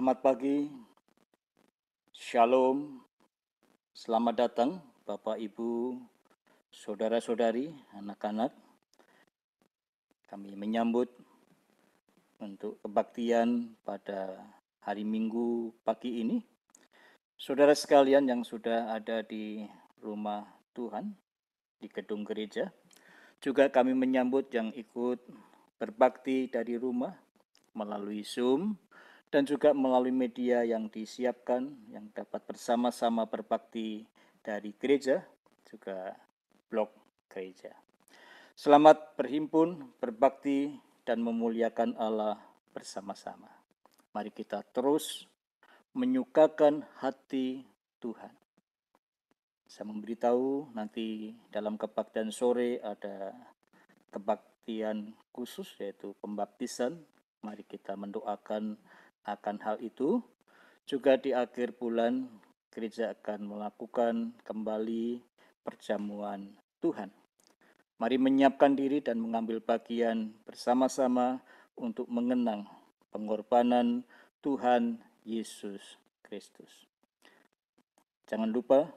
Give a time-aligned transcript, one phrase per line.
[0.00, 0.64] Selamat pagi,
[2.16, 3.04] Shalom,
[3.92, 6.00] selamat datang Bapak Ibu,
[6.72, 8.48] Saudara-saudari, anak-anak.
[10.24, 11.12] Kami menyambut
[12.40, 14.40] untuk kebaktian pada
[14.80, 16.40] hari Minggu pagi ini.
[17.36, 19.68] Saudara sekalian yang sudah ada di
[20.00, 21.12] rumah Tuhan,
[21.76, 22.72] di gedung gereja,
[23.36, 25.20] juga kami menyambut yang ikut
[25.76, 27.12] berbakti dari rumah
[27.76, 28.80] melalui Zoom,
[29.30, 34.02] dan juga melalui media yang disiapkan yang dapat bersama-sama berbakti
[34.42, 35.22] dari gereja
[35.70, 36.18] juga
[36.66, 36.90] blog
[37.30, 37.70] gereja.
[38.58, 40.74] Selamat berhimpun, berbakti
[41.06, 42.42] dan memuliakan Allah
[42.74, 43.48] bersama-sama.
[44.10, 45.30] Mari kita terus
[45.94, 47.62] menyukakan hati
[48.02, 48.34] Tuhan.
[49.70, 53.30] Saya memberitahu nanti dalam kebaktian sore ada
[54.10, 56.98] kebaktian khusus yaitu pembaptisan.
[57.46, 58.74] Mari kita mendoakan
[59.24, 60.22] akan hal itu.
[60.88, 62.26] Juga di akhir bulan
[62.70, 65.22] gereja akan melakukan kembali
[65.62, 67.10] perjamuan Tuhan.
[68.00, 71.44] Mari menyiapkan diri dan mengambil bagian bersama-sama
[71.76, 72.64] untuk mengenang
[73.12, 74.02] pengorbanan
[74.40, 76.88] Tuhan Yesus Kristus.
[78.24, 78.88] Jangan lupa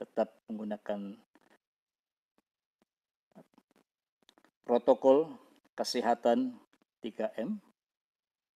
[0.00, 1.20] tetap menggunakan
[4.64, 5.36] protokol
[5.76, 6.56] kesehatan
[7.04, 7.60] 3M,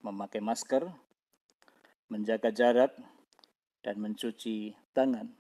[0.01, 0.89] memakai masker,
[2.11, 2.93] menjaga jarak,
[3.81, 5.31] dan mencuci tangan.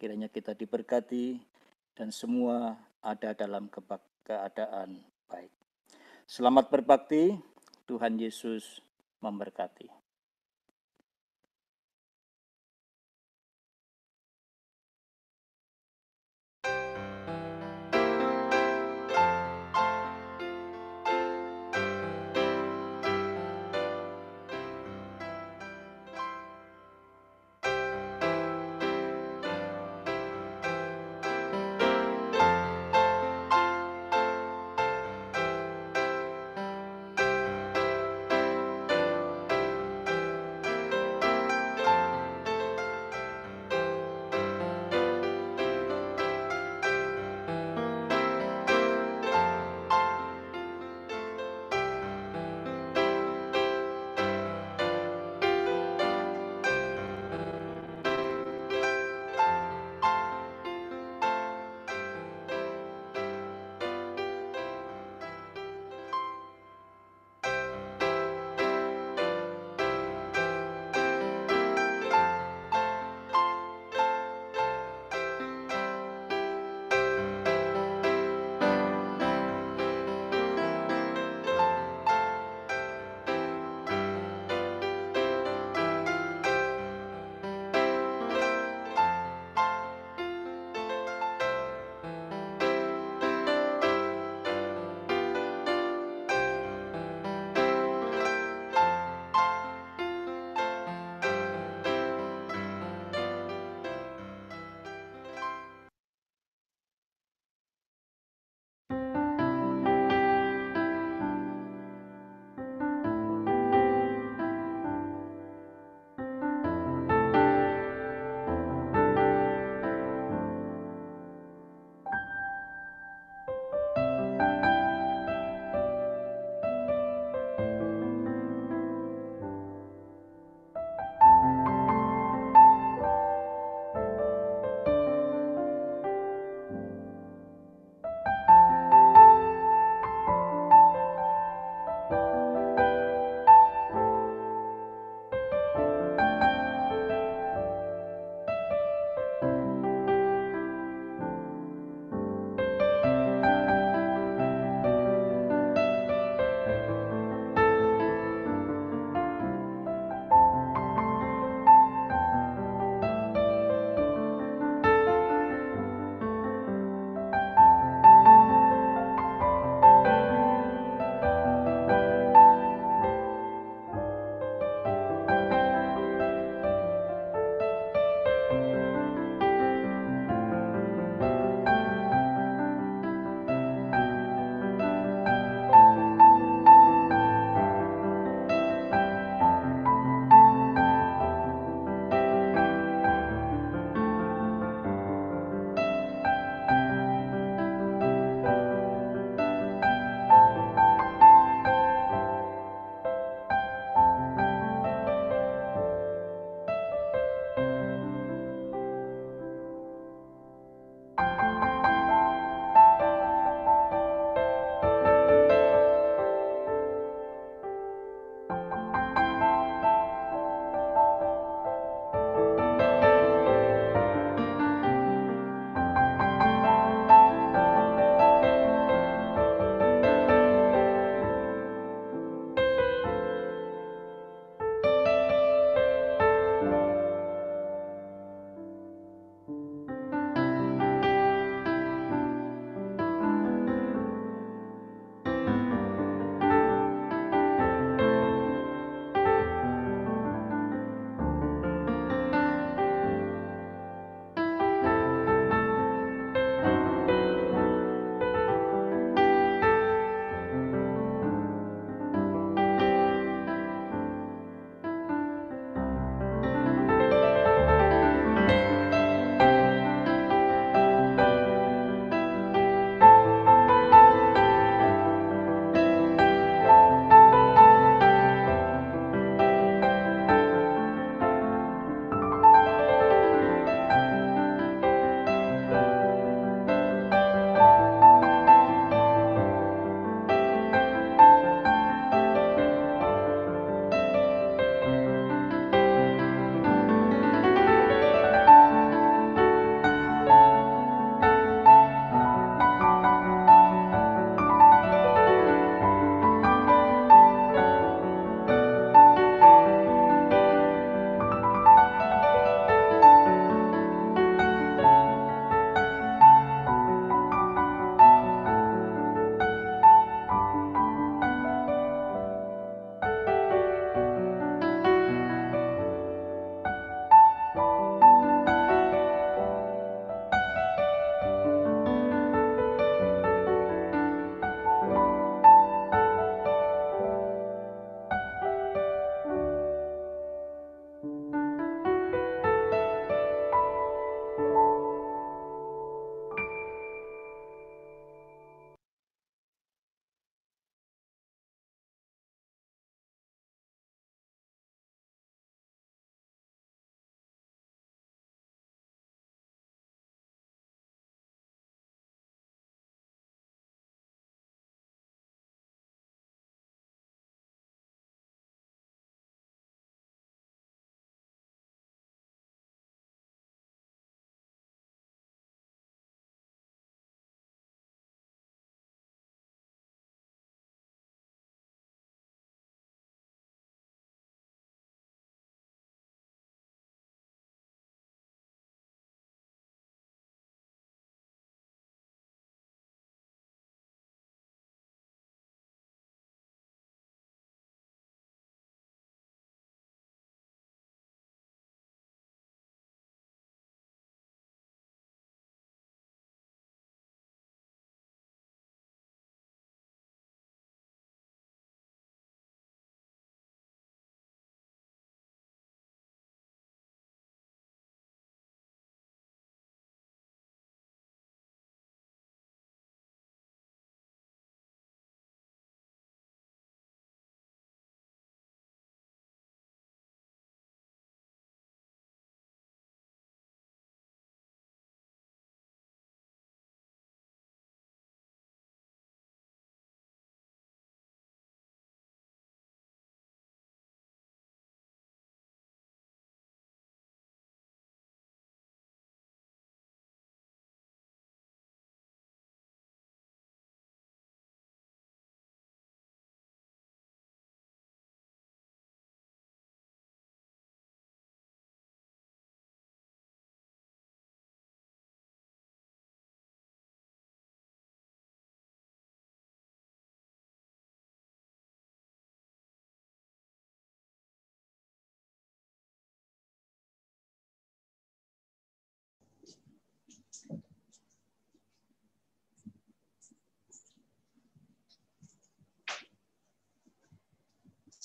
[0.00, 1.36] Kiranya kita diberkati
[1.92, 3.68] dan semua ada dalam
[4.24, 5.52] keadaan baik.
[6.24, 7.36] Selamat berbakti,
[7.84, 8.80] Tuhan Yesus
[9.20, 9.99] memberkati.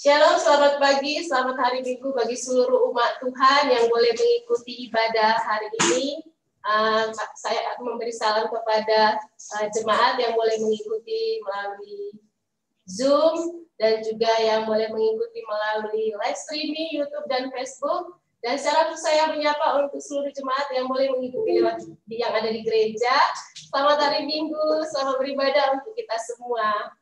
[0.06, 5.66] Shalom, selamat pagi, selamat hari Minggu bagi seluruh umat Tuhan yang boleh mengikuti ibadah hari
[5.82, 6.22] ini.
[6.62, 9.18] Uh, saya memberi salam kepada
[9.58, 12.22] uh, jemaat yang boleh mengikuti melalui
[12.86, 18.22] Zoom dan juga yang boleh mengikuti melalui live streaming YouTube dan Facebook.
[18.46, 21.82] Dan secara saya menyapa untuk seluruh jemaat yang boleh mengikuti lewat
[22.14, 23.18] yang ada di gereja.
[23.74, 26.94] Selamat hari Minggu, selamat beribadah untuk kita semua.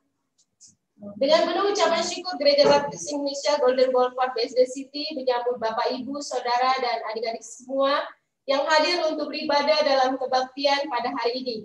[1.19, 6.71] Dengan penuh ucapan syukur Gereja Baptis Indonesia Golden Boulevard BSD City menyambut Bapak Ibu, Saudara,
[6.79, 7.99] dan adik-adik semua
[8.47, 11.57] yang hadir untuk beribadah dalam kebaktian pada hari ini.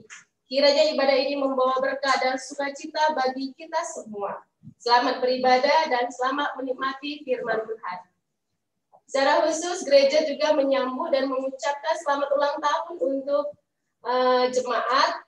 [0.51, 4.43] Kiranya ibadah ini membawa berkah dan sukacita bagi kita semua.
[4.83, 7.99] Selamat beribadah dan selamat menikmati firman Tuhan.
[9.07, 13.45] Secara khusus, gereja juga menyambut dan mengucapkan selamat ulang tahun untuk
[14.03, 15.25] uh, jemaat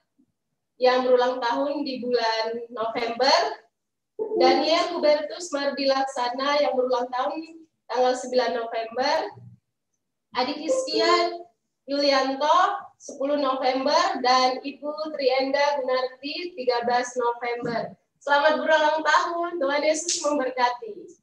[0.81, 3.61] yang berulang tahun di bulan November
[4.39, 9.17] Daniel Hubertus Mardi Laksana yang berulang tahun tanggal 9 November.
[10.37, 11.43] Adik Iskian
[11.85, 12.57] Yulianto
[12.95, 16.87] 10 November dan Ibu Trienda Gunarti 13
[17.19, 17.97] November.
[18.21, 21.20] Selamat berulang tahun, Tuhan Yesus memberkati.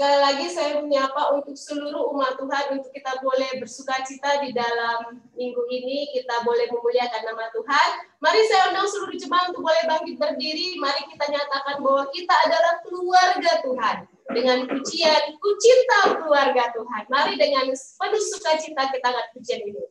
[0.00, 5.20] Sekali lagi saya menyapa untuk seluruh umat Tuhan untuk kita boleh bersuka cita di dalam
[5.36, 7.88] minggu ini, kita boleh memuliakan nama Tuhan.
[8.16, 10.80] Mari saya undang seluruh jemaat untuk boleh bangkit berdiri.
[10.80, 13.96] Mari kita nyatakan bahwa kita adalah keluarga Tuhan.
[14.32, 17.02] Dengan pujian, ku cinta keluarga Tuhan.
[17.12, 19.84] Mari dengan penuh sukacita kita angkat pujian ini.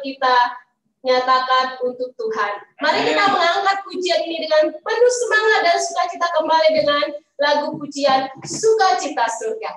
[0.00, 0.36] Kita
[1.06, 2.52] nyatakan untuk Tuhan.
[2.82, 7.04] Mari kita mengangkat pujian ini dengan penuh semangat dan sukacita kembali dengan
[7.38, 9.72] lagu pujian Sukacita Surga.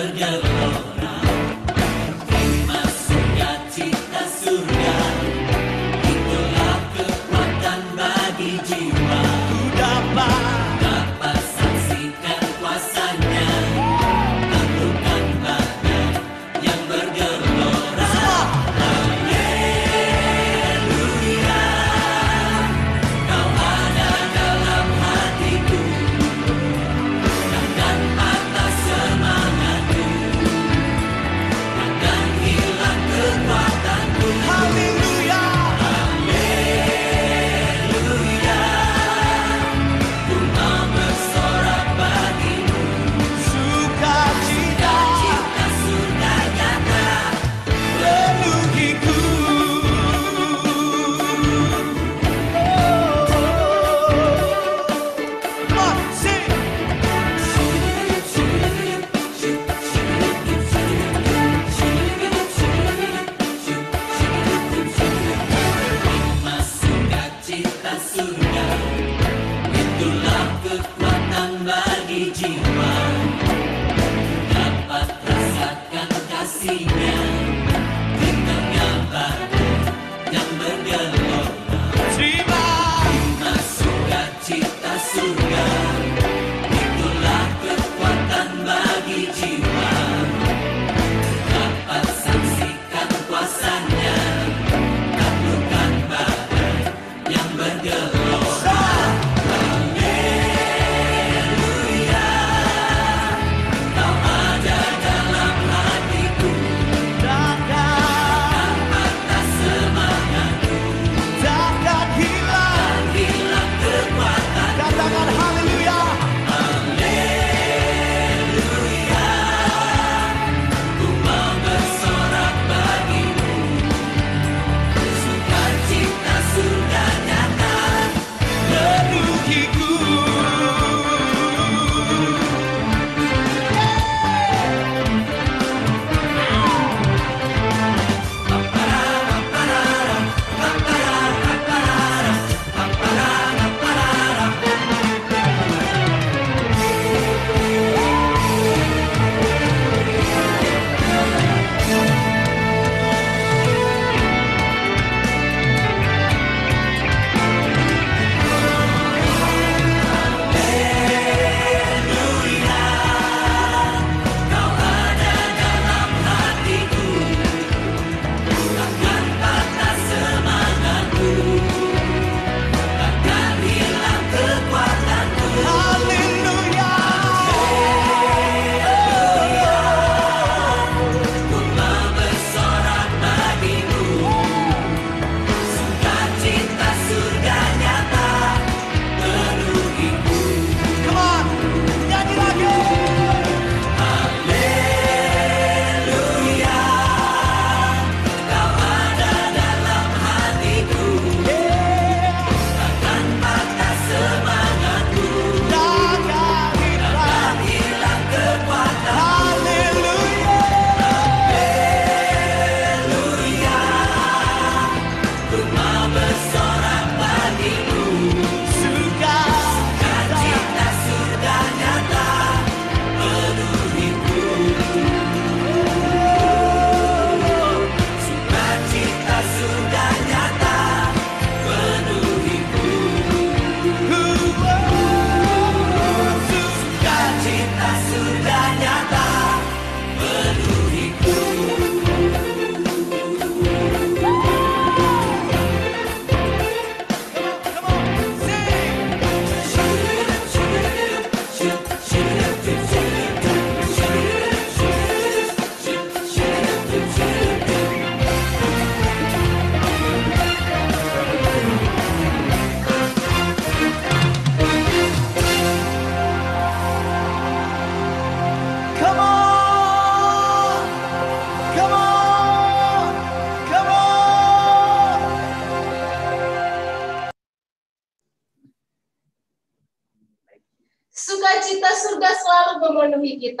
[0.00, 0.59] قلبي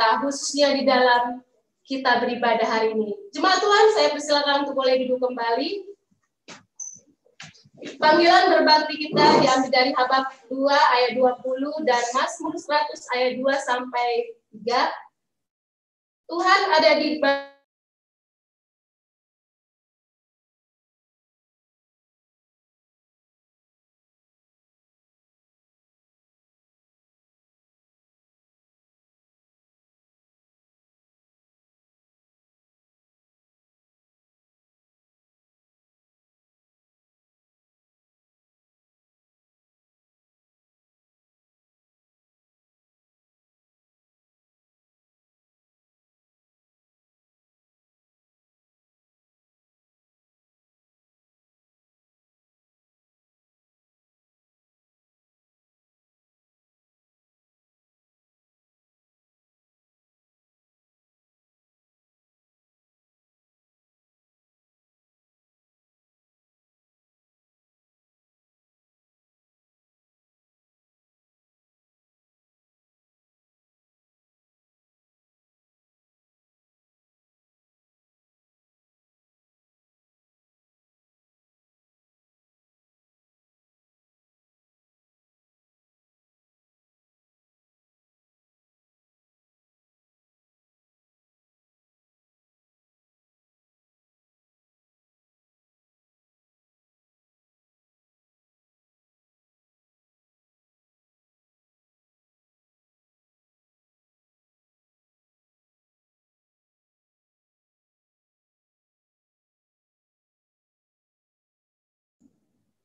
[0.00, 1.44] kita, khususnya di dalam
[1.84, 3.12] kita beribadah hari ini.
[3.36, 5.92] Jemaat Tuhan, saya persilakan untuk boleh duduk kembali.
[8.00, 14.08] Panggilan berbakti kita diambil dari Habak 2 ayat 20 dan Mazmur 100 ayat 2 sampai
[14.56, 14.88] 3.
[16.32, 17.20] Tuhan ada di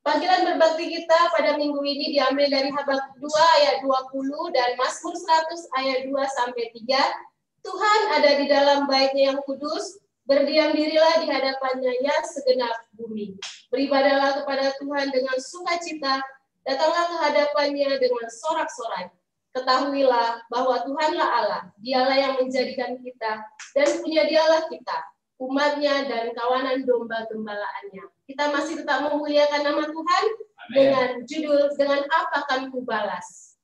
[0.05, 3.25] Panggilan berbakti kita pada minggu ini diambil dari Habak 2
[3.57, 7.65] ayat 20 dan Mazmur 100 ayat 2 sampai 3.
[7.65, 9.97] Tuhan ada di dalam baitnya yang kudus,
[10.29, 13.33] berdiam dirilah di hadapannya ya segenap bumi.
[13.73, 16.21] Beribadalah kepada Tuhan dengan sukacita,
[16.61, 19.09] datanglah ke hadapannya dengan sorak-sorai.
[19.57, 23.41] Ketahuilah bahwa Tuhanlah Allah, dialah yang menjadikan kita,
[23.73, 24.97] dan punya dialah kita,
[25.35, 30.73] umatnya dan kawanan domba gembalaannya kita masih tetap memuliakan nama Tuhan Amen.
[30.73, 33.57] dengan judul dengan apa akan kubalas.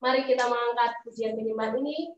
[0.00, 2.12] Mari kita mengangkat pujian minimal ini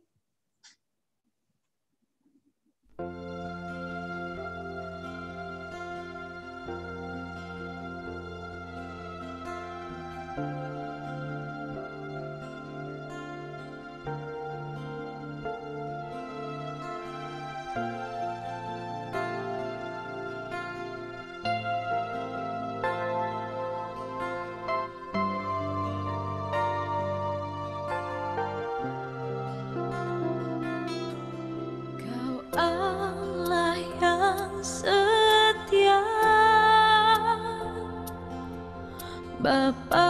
[39.48, 40.07] ba ba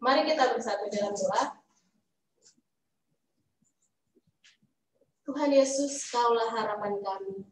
[0.00, 1.42] Mari kita bersatu dalam doa.
[5.28, 7.44] Tuhan Yesus, Kaulah harapan kami.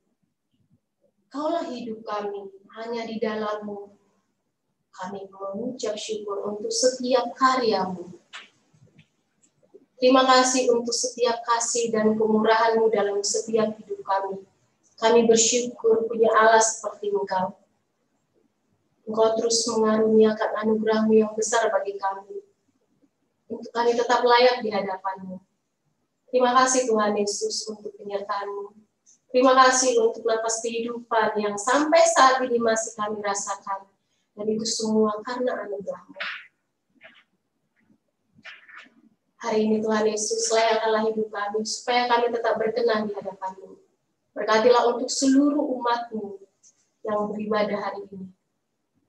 [1.29, 3.93] Kaulah hidup kami, hanya di dalammu.
[4.97, 8.17] Kami mengucap syukur untuk setiap karyamu.
[10.01, 14.45] Terima kasih untuk setiap kasih dan kemurahanmu dalam setiap hidup kami.
[14.97, 17.53] Kami bersyukur punya Allah seperti Engkau.
[19.07, 22.43] Engkau terus mengaruniakan anugerahmu yang besar bagi kami.
[23.47, 25.39] Untuk kami tetap layak di hadapanmu.
[26.27, 28.75] Terima kasih Tuhan Yesus untuk penyertaanmu.
[29.31, 33.87] Terima kasih untuk nafas kehidupan yang sampai saat ini masih kami rasakan.
[34.35, 36.19] Dan itu semua karena anugerahmu.
[39.47, 43.79] Hari ini Tuhan Yesus layakkanlah hidup kami supaya kami tetap berkenan di hadapanmu.
[44.35, 46.43] Berkatilah untuk seluruh umatmu
[47.07, 48.36] yang beribadah hari ini.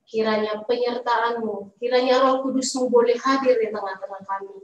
[0.07, 4.63] Kiranya penyertaanmu, kiranya roh kudusmu boleh hadir di tengah-tengah kami.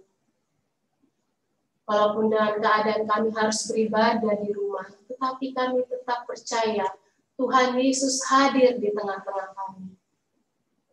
[1.84, 6.88] Walaupun dalam keadaan kami harus beribadah di rumah, tetapi kami tetap percaya
[7.36, 10.00] Tuhan Yesus hadir di tengah-tengah kami.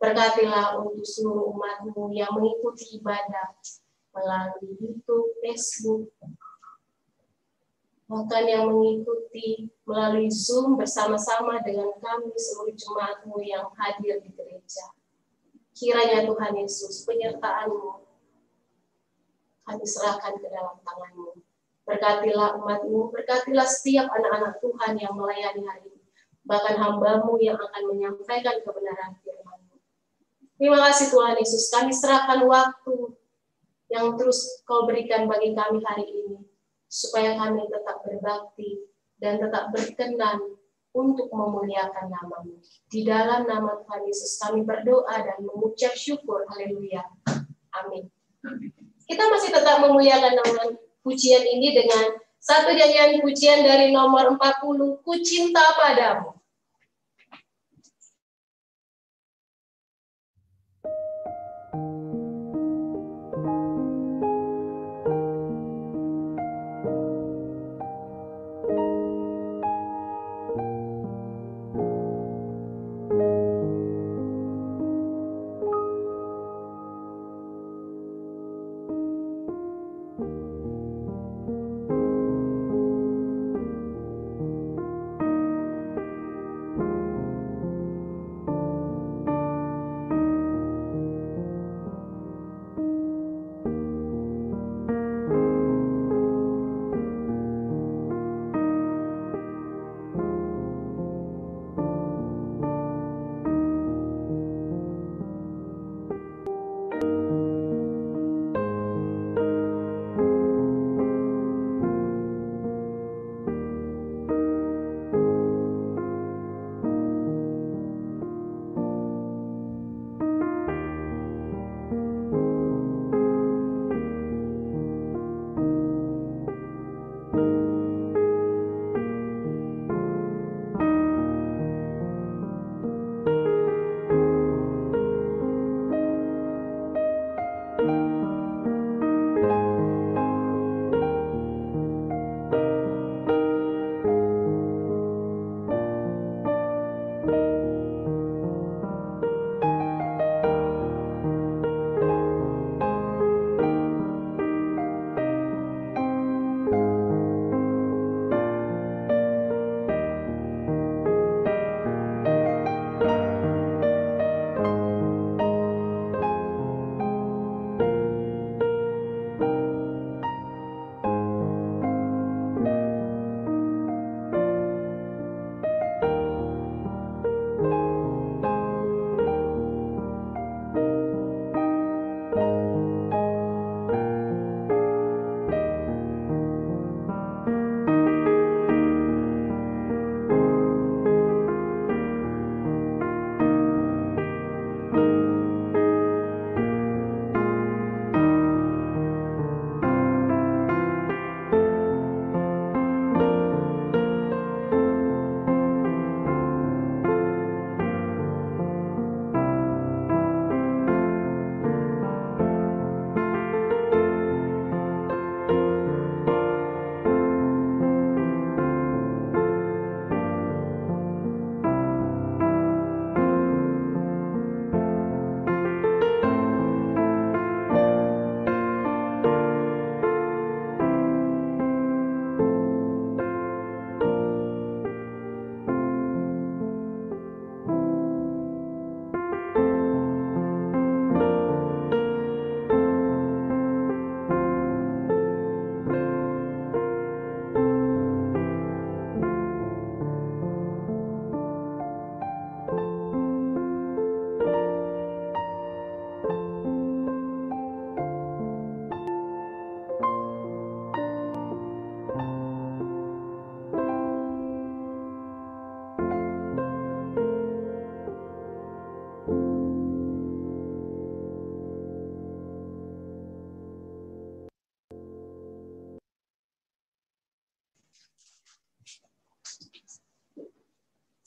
[0.03, 3.55] Berkatilah untuk seluruh umatmu yang mengikuti ibadah
[4.11, 6.11] melalui YouTube, Facebook,
[8.11, 14.91] bahkan yang mengikuti melalui Zoom bersama-sama dengan kami seluruh jemaatmu yang hadir di gereja.
[15.71, 18.03] Kiranya Tuhan Yesus penyertaanmu
[19.63, 21.39] kami serahkan ke dalam tanganmu.
[21.87, 26.03] Berkatilah umatmu, berkatilah setiap anak-anak Tuhan yang melayani hari ini.
[26.43, 29.79] Bahkan hambamu yang akan menyampaikan kebenaran firman-Mu.
[30.59, 33.15] Terima kasih Tuhan Yesus, kami serahkan waktu
[33.87, 36.50] yang terus kau berikan bagi kami hari ini
[36.91, 38.83] supaya kami tetap berbakti
[39.23, 40.59] dan tetap berkenan
[40.91, 42.59] untuk memuliakan namamu.
[42.91, 46.43] Di dalam nama Tuhan Yesus kami berdoa dan mengucap syukur.
[46.51, 47.07] Haleluya.
[47.79, 48.11] Amin.
[49.07, 55.13] Kita masih tetap memuliakan nama pujian ini dengan satu nyanyian pujian dari nomor 40, Ku
[55.23, 56.40] Cinta Padamu.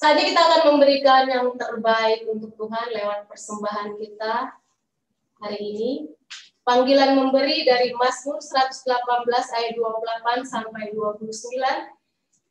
[0.04, 4.52] Saatnya kita akan memberikan yang terbaik untuk Tuhan lewat persembahan kita
[5.40, 5.92] hari ini.
[6.60, 8.84] Panggilan memberi dari Mazmur 118
[9.32, 11.24] ayat 28 sampai 29.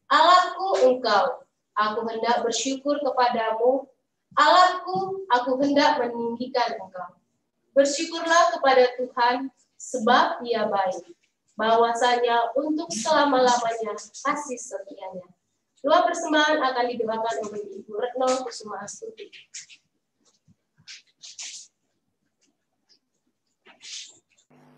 [0.10, 1.46] Allahku engkau,
[1.78, 3.86] aku hendak bersyukur kepadamu.
[4.34, 7.22] Allahku, aku hendak meninggikan engkau.
[7.78, 11.06] Bersyukurlah kepada Tuhan, sebab ia baik.
[11.54, 15.30] Bahwasanya untuk selama-lamanya kasih setianya
[15.84, 19.28] Dua persembahan akan didoakan oleh Ibu Retno Kusuma Astuti.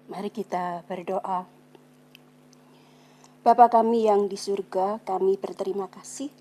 [0.10, 1.46] Mari kita berdoa.
[3.46, 6.34] Bapa kami yang di surga, kami berterima kasih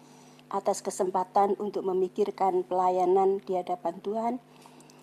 [0.48, 4.34] atas kesempatan untuk memikirkan pelayanan di hadapan Tuhan.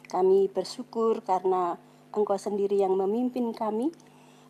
[0.09, 1.77] Kami bersyukur karena
[2.17, 3.93] Engkau sendiri yang memimpin kami,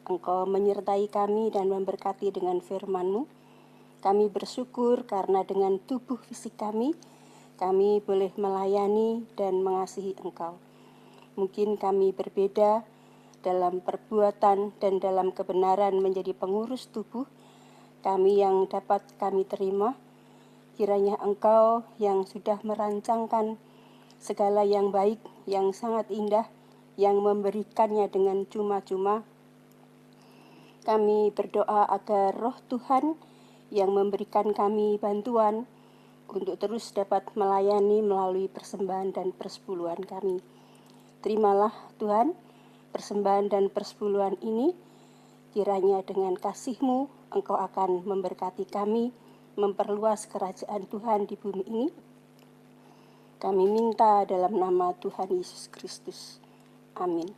[0.07, 3.41] Engkau menyertai kami dan memberkati dengan firman-Mu.
[4.02, 6.97] Kami bersyukur karena dengan tubuh fisik kami,
[7.62, 10.58] kami boleh melayani dan mengasihi Engkau.
[11.38, 12.82] Mungkin kami berbeda
[13.45, 17.30] dalam perbuatan dan dalam kebenaran menjadi pengurus tubuh
[18.02, 19.93] kami yang dapat kami terima.
[20.74, 23.62] Kiranya Engkau yang sudah merancangkan
[24.18, 26.49] segala yang baik, yang sangat indah,
[26.97, 29.22] yang memberikannya dengan cuma-cuma.
[30.82, 33.14] Kami berdoa agar roh Tuhan
[33.72, 35.66] yang memberikan kami bantuan
[36.28, 40.44] untuk terus dapat melayani melalui persembahan dan persepuluhan kami.
[41.24, 42.36] Terimalah Tuhan
[42.92, 44.76] persembahan dan persepuluhan ini,
[45.56, 49.16] kiranya dengan kasih-Mu Engkau akan memberkati kami,
[49.56, 51.88] memperluas kerajaan Tuhan di bumi ini.
[53.42, 56.38] Kami minta dalam nama Tuhan Yesus Kristus.
[56.94, 57.32] Amin.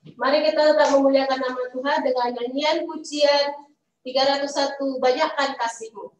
[0.00, 3.52] Mari kita tetap memuliakan nama Tuhan dengan nyanyian pujian
[4.00, 6.19] 301 Banyakkan Kasihmu.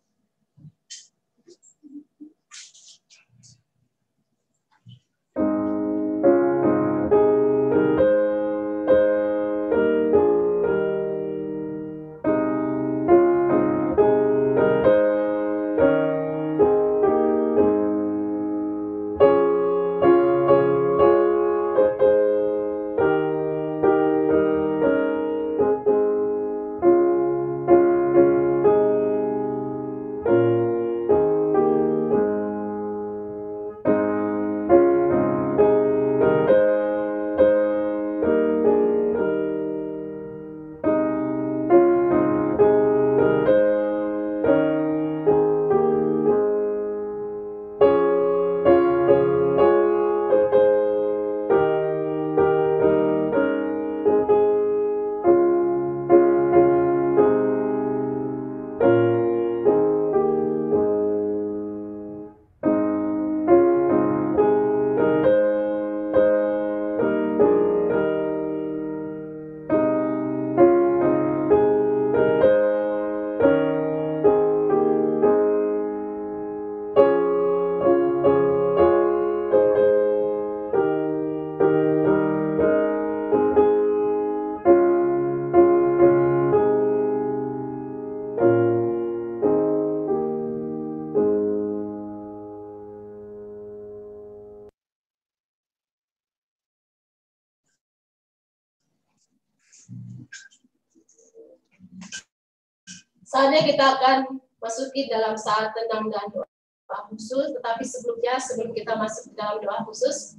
[103.70, 104.18] Kita akan
[104.60, 109.80] masuki dalam saat tenang dan doa khusus, tetapi sebelumnya, sebelum kita masuk ke dalam doa
[109.88, 110.36] khusus,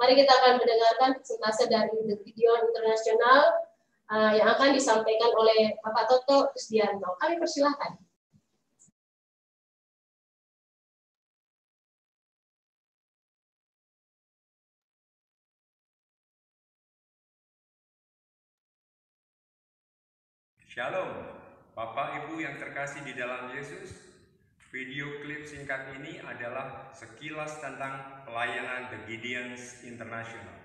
[0.00, 3.52] mari kita akan mendengarkan presentasi dari The Video Internasional
[4.08, 7.20] uh, yang akan disampaikan oleh Bapak Toto Kusdianto.
[7.20, 7.99] Kami persilahkan.
[22.70, 23.98] Terkasih di dalam Yesus,
[24.70, 30.59] video klip singkat ini adalah sekilas tentang pelayanan The Gideons International.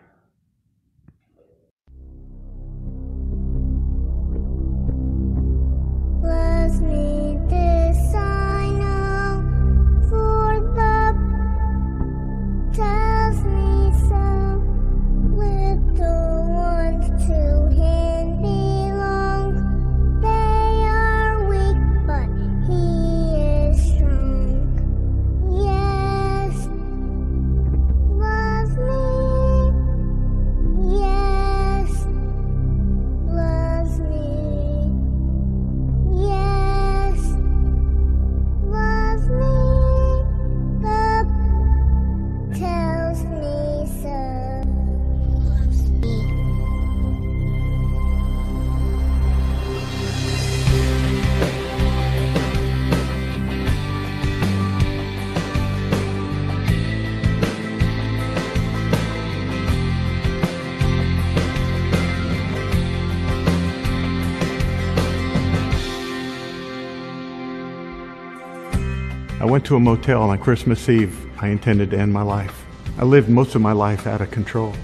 [69.65, 71.27] To a motel on Christmas Eve.
[71.41, 72.65] I intended to end my life.
[72.99, 74.75] I lived most of my life out of control.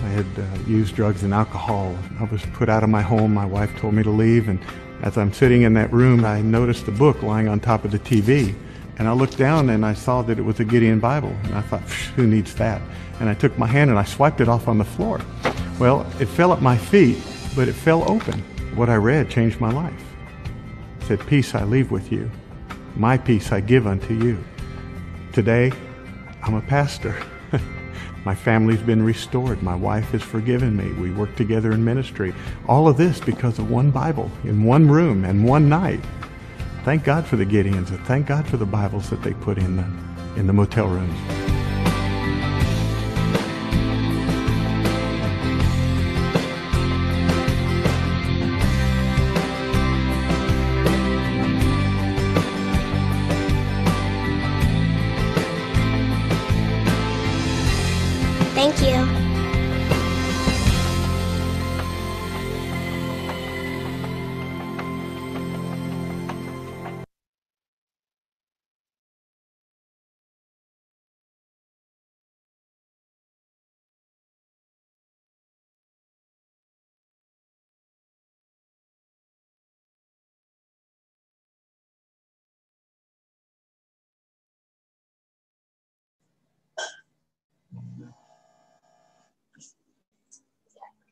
[0.00, 1.96] I had uh, used drugs and alcohol.
[2.18, 3.32] I was put out of my home.
[3.32, 4.58] My wife told me to leave, and
[5.02, 7.98] as I'm sitting in that room, I noticed a book lying on top of the
[8.00, 8.56] TV.
[8.98, 11.34] And I looked down and I saw that it was a Gideon Bible.
[11.44, 11.82] And I thought,
[12.16, 12.82] who needs that?
[13.20, 15.20] And I took my hand and I swiped it off on the floor.
[15.78, 17.18] Well, it fell at my feet,
[17.54, 18.40] but it fell open.
[18.74, 20.04] What I read changed my life.
[21.00, 22.28] It said, Peace I leave with you.
[22.96, 24.42] My peace I give unto you.
[25.32, 25.72] Today,
[26.42, 27.16] I'm a pastor.
[28.24, 29.62] My family's been restored.
[29.62, 30.92] My wife has forgiven me.
[30.92, 32.32] We work together in ministry.
[32.68, 36.00] All of this because of one Bible in one room and one night.
[36.84, 39.76] Thank God for the Gideons and thank God for the Bibles that they put in
[39.76, 39.86] the,
[40.38, 41.43] in the motel rooms.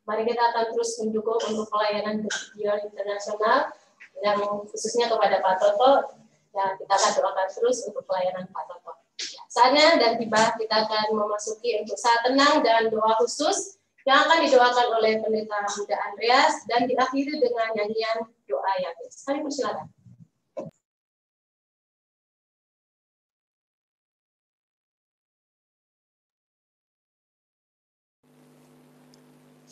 [0.03, 2.27] Mari kita akan terus mendukung untuk pelayanan
[2.59, 3.71] Beyond Internasional
[4.19, 6.19] yang khususnya kepada Pak Toto
[6.51, 8.93] dan kita akan doakan terus untuk pelayanan Pak Toto.
[9.47, 14.87] Saatnya dan tiba kita akan memasuki untuk saat tenang dan doa khusus yang akan didoakan
[14.99, 19.87] oleh pendeta muda Andreas dan diakhiri dengan nyanyian doa yang Kami persilakan.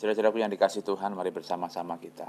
[0.01, 2.25] Saudara-saudaraku yang dikasih Tuhan, mari bersama-sama kita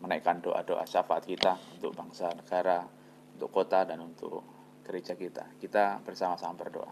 [0.00, 2.88] menaikkan doa-doa syafaat kita untuk bangsa, negara,
[3.36, 4.40] untuk kota, dan untuk
[4.80, 5.44] gereja kita.
[5.60, 6.88] Kita bersama-sama berdoa.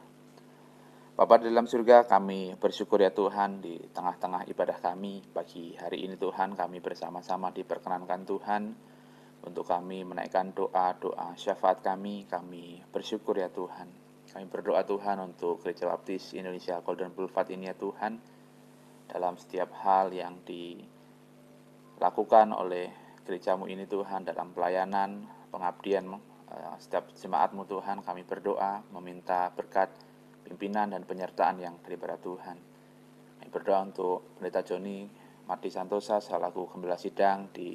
[1.17, 6.21] Bapa di dalam surga, kami bersyukur ya Tuhan di tengah-tengah ibadah kami pagi hari ini
[6.21, 8.63] Tuhan, kami bersama-sama diperkenankan Tuhan
[9.49, 12.29] untuk kami menaikkan doa-doa syafaat kami.
[12.29, 13.89] Kami bersyukur ya Tuhan.
[14.37, 18.30] Kami berdoa Tuhan untuk Gereja Baptis Indonesia Golden Boulevard ini ya Tuhan
[19.11, 22.95] dalam setiap hal yang dilakukan oleh
[23.27, 26.15] gerejamu ini Tuhan dalam pelayanan, pengabdian
[26.55, 29.91] eh, setiap jemaatmu Tuhan kami berdoa meminta berkat
[30.47, 32.55] pimpinan dan penyertaan yang daripada Tuhan.
[33.43, 35.11] Kami berdoa untuk Pendeta Joni
[35.51, 37.75] Marti Santosa selaku gembala sidang di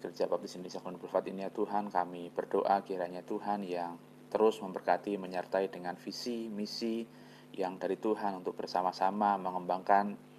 [0.00, 3.96] Gereja Baptis Indonesia Boulevard ini ya Tuhan kami berdoa kiranya Tuhan yang
[4.28, 7.08] terus memberkati menyertai dengan visi misi
[7.56, 10.33] yang dari Tuhan untuk bersama-sama mengembangkan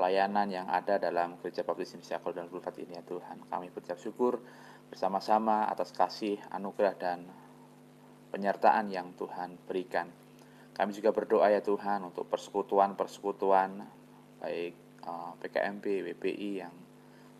[0.00, 3.44] pelayanan yang ada dalam Gereja Baptis Indonesia dan Boulevard ini ya Tuhan.
[3.52, 4.40] Kami berucap syukur
[4.88, 7.28] bersama-sama atas kasih, anugerah, dan
[8.32, 10.08] penyertaan yang Tuhan berikan.
[10.72, 13.84] Kami juga berdoa ya Tuhan untuk persekutuan-persekutuan
[14.40, 14.72] baik
[15.04, 15.84] eh, PKMP,
[16.16, 16.72] WPI yang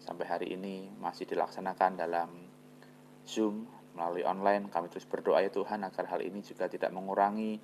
[0.04, 2.28] sampai hari ini masih dilaksanakan dalam
[3.24, 3.64] Zoom
[3.96, 4.68] melalui online.
[4.68, 7.56] Kami terus berdoa ya Tuhan agar hal ini juga tidak mengurangi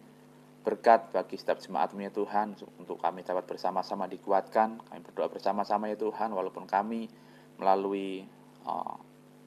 [0.67, 5.95] berkat bagi setiap jemaatmu ya Tuhan untuk kami dapat bersama-sama dikuatkan kami berdoa bersama-sama ya
[5.95, 7.07] Tuhan walaupun kami
[7.62, 8.27] melalui
[8.67, 8.99] uh,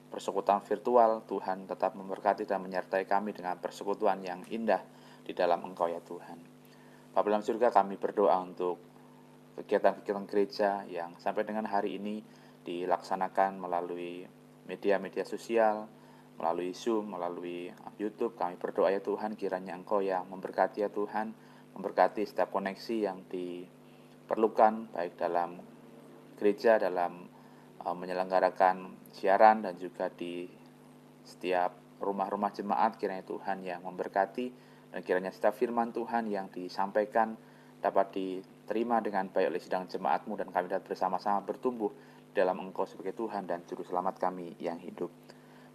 [0.07, 4.79] persekutuan virtual Tuhan tetap memberkati dan menyertai kami dengan persekutuan yang indah
[5.27, 6.39] di dalam Engkau ya Tuhan.
[7.11, 8.79] Bapak dalam surga kami berdoa untuk
[9.59, 12.23] kegiatan-kegiatan gereja yang sampai dengan hari ini
[12.63, 14.23] dilaksanakan melalui
[14.71, 15.98] media-media sosial
[16.39, 17.67] melalui Zoom, melalui
[17.99, 18.39] YouTube.
[18.39, 21.35] Kami berdoa ya Tuhan, kiranya Engkau yang memberkati ya Tuhan,
[21.75, 25.59] memberkati setiap koneksi yang diperlukan, baik dalam
[26.39, 27.27] gereja, dalam
[27.83, 30.47] uh, menyelenggarakan siaran, dan juga di
[31.27, 34.47] setiap rumah-rumah jemaat, kiranya Tuhan yang memberkati,
[34.95, 37.35] dan kiranya setiap firman Tuhan yang disampaikan
[37.83, 41.91] dapat diterima dengan baik oleh sidang jemaatmu, dan kami dapat bersama-sama bertumbuh
[42.31, 45.11] dalam Engkau sebagai Tuhan dan Juru Selamat kami yang hidup.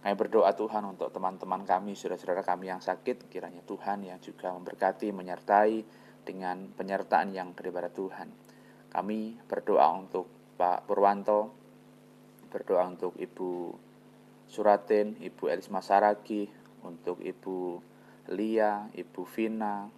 [0.05, 5.09] Kami berdoa Tuhan untuk teman-teman kami, saudara-saudara kami yang sakit, kiranya Tuhan yang juga memberkati,
[5.09, 5.81] menyertai
[6.21, 8.29] dengan penyertaan yang daripada Tuhan.
[8.93, 10.29] Kami berdoa untuk
[10.61, 11.49] Pak Purwanto,
[12.53, 13.73] berdoa untuk Ibu
[14.45, 16.45] Suratin, Ibu Elisma Saragi,
[16.85, 17.81] untuk Ibu
[18.29, 19.89] Lia, Ibu Vina.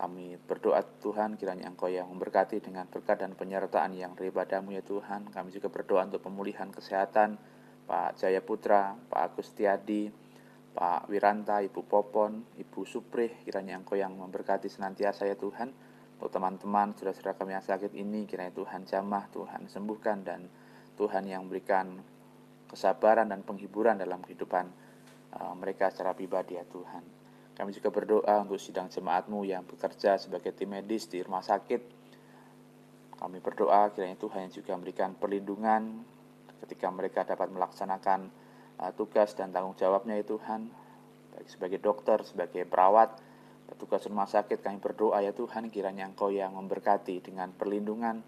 [0.00, 5.28] Kami berdoa Tuhan kiranya Engkau yang memberkati dengan berkat dan penyertaan yang daripadamu ya Tuhan.
[5.28, 7.36] Kami juga berdoa untuk pemulihan kesehatan,
[7.90, 10.06] Pak Jaya Putra, Pak Agus Tiadi,
[10.70, 15.74] Pak Wiranta, Ibu Popon, Ibu Suprih, kiranya Engkau yang memberkati senantiasa ya Tuhan.
[16.22, 20.46] Untuk teman-teman, saudara-saudara kami yang sakit ini, kiranya Tuhan jamah, Tuhan sembuhkan, dan
[20.94, 21.98] Tuhan yang memberikan
[22.70, 24.70] kesabaran dan penghiburan dalam kehidupan
[25.34, 27.02] uh, mereka secara pribadi ya Tuhan.
[27.58, 31.82] Kami juga berdoa untuk sidang jemaatmu yang bekerja sebagai tim medis di rumah sakit.
[33.18, 36.06] Kami berdoa kiranya Tuhan yang juga memberikan perlindungan,
[36.66, 38.30] ketika mereka dapat melaksanakan
[38.80, 40.70] uh, tugas dan tanggung jawabnya ya Tuhan
[41.36, 43.16] baik sebagai dokter, sebagai perawat,
[43.70, 48.20] petugas rumah sakit kami berdoa ya Tuhan kiranya Engkau yang memberkati dengan perlindungan,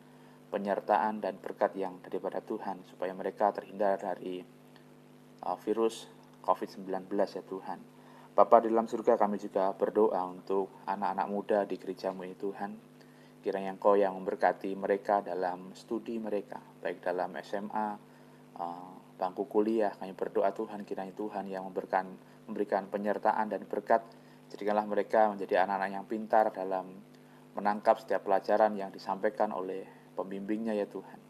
[0.55, 4.45] penyertaan dan berkat yang daripada Tuhan supaya mereka terhindar dari
[5.43, 6.07] uh, virus
[6.47, 7.81] COVID-19 ya Tuhan.
[8.33, 12.73] Bapa di dalam surga kami juga berdoa untuk anak-anak muda di gerejamu ya Tuhan.
[13.43, 18.12] Kiranya Engkau yang memberkati mereka dalam studi mereka, baik dalam SMA,
[18.53, 19.95] Eh, bangku kuliah.
[19.97, 22.11] Kami berdoa Tuhan kiranya Tuhan yang memberikan
[22.45, 24.03] memberikan penyertaan dan berkat.
[24.53, 26.93] Jadikanlah mereka menjadi anak-anak yang pintar dalam
[27.57, 31.21] menangkap setiap pelajaran yang disampaikan oleh pembimbingnya ya Tuhan.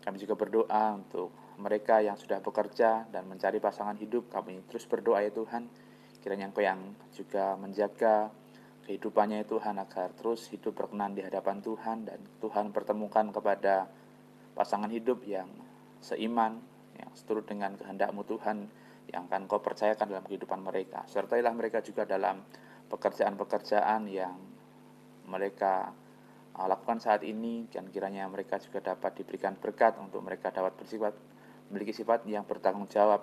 [0.00, 4.28] Kami juga berdoa untuk mereka yang sudah bekerja dan mencari pasangan hidup.
[4.28, 5.68] Kami terus berdoa ya Tuhan,
[6.20, 6.80] kiranya Engkau yang
[7.16, 8.28] juga menjaga
[8.84, 13.88] kehidupannya ya Tuhan agar terus hidup berkenan di hadapan Tuhan dan Tuhan pertemukan kepada
[14.56, 15.48] pasangan hidup yang
[16.00, 16.60] seiman,
[17.00, 18.68] yang seturut dengan kehendakmu Tuhan
[19.10, 21.02] yang akan kau percayakan dalam kehidupan mereka.
[21.08, 22.44] Sertailah mereka juga dalam
[22.90, 24.36] pekerjaan-pekerjaan yang
[25.26, 25.90] mereka
[26.58, 31.14] uh, lakukan saat ini dan kiranya mereka juga dapat diberikan berkat untuk mereka dapat bersifat
[31.70, 33.22] memiliki sifat yang bertanggung jawab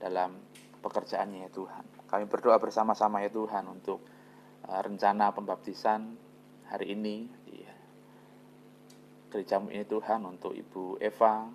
[0.00, 0.40] dalam
[0.80, 1.84] pekerjaannya ya Tuhan.
[2.08, 4.00] Kami berdoa bersama-sama ya Tuhan untuk
[4.68, 6.16] uh, rencana pembaptisan
[6.68, 7.60] hari ini di
[9.32, 11.48] ini Tuhan untuk Ibu Eva,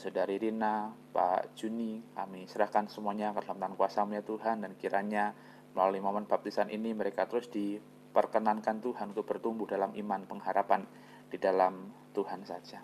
[0.00, 5.36] Saudari Rina, Pak Juni, kami serahkan semuanya ke dalam tangan kuasamu ya Tuhan dan kiranya
[5.76, 10.88] melalui momen baptisan ini mereka terus diperkenankan Tuhan untuk bertumbuh dalam iman pengharapan
[11.28, 12.80] di dalam Tuhan saja.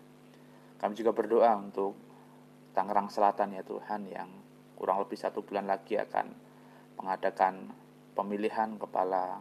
[0.76, 1.96] Kami juga berdoa untuk
[2.76, 4.28] Tangerang Selatan ya Tuhan yang
[4.76, 6.28] kurang lebih satu bulan lagi akan
[7.00, 7.72] mengadakan
[8.12, 9.40] pemilihan kepala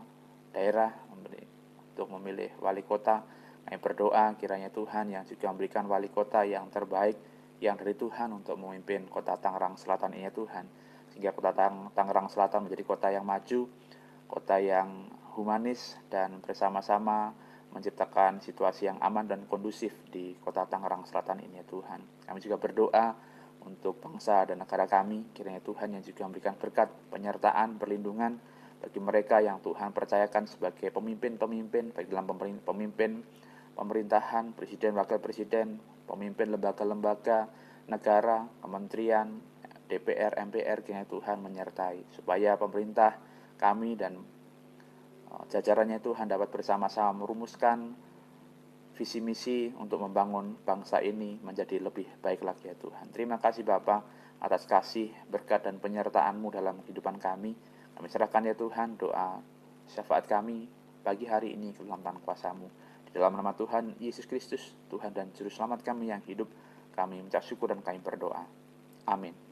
[0.55, 3.19] daerah untuk memilih wali kota.
[3.67, 8.59] Kami berdoa kiranya Tuhan yang juga memberikan wali kota yang terbaik yang dari Tuhan untuk
[8.59, 10.65] memimpin kota Tangerang Selatan ini ya Tuhan.
[11.11, 13.71] Sehingga kota Tang Tangerang Selatan menjadi kota yang maju,
[14.27, 17.35] kota yang humanis dan bersama-sama
[17.75, 22.27] menciptakan situasi yang aman dan kondusif di kota Tangerang Selatan ini ya Tuhan.
[22.27, 23.15] Kami juga berdoa
[23.67, 25.31] untuk bangsa dan negara kami.
[25.35, 28.39] Kiranya Tuhan yang juga memberikan berkat, penyertaan, perlindungan
[28.79, 32.29] bagi mereka yang Tuhan percayakan sebagai pemimpin-pemimpin, baik dalam
[32.63, 33.25] pemimpin
[33.75, 37.49] pemerintahan, presiden, wakil presiden, pemimpin lembaga-lembaga,
[37.89, 39.41] negara, kementerian,
[39.85, 43.17] DPR, MPR, kiranya Tuhan menyertai, supaya pemerintah
[43.61, 44.17] kami dan
[45.29, 47.93] eh, jajarannya Tuhan dapat bersama-sama merumuskan
[48.95, 53.11] visi misi untuk membangun bangsa ini menjadi lebih baik lagi ya Tuhan.
[53.11, 54.01] Terima kasih Bapak
[54.39, 57.51] atas kasih, berkat dan penyertaan-Mu dalam kehidupan kami.
[57.95, 59.39] Kami serahkan ya Tuhan doa
[59.91, 60.67] syafaat kami
[61.03, 62.67] pagi hari ini ke dalam tangan kuasamu.
[63.15, 66.51] Dalam nama Tuhan Yesus Kristus, Tuhan dan Juru Selamat kami yang hidup,
[66.91, 68.43] kami mengucap syukur dan kami berdoa.
[69.07, 69.44] Amin.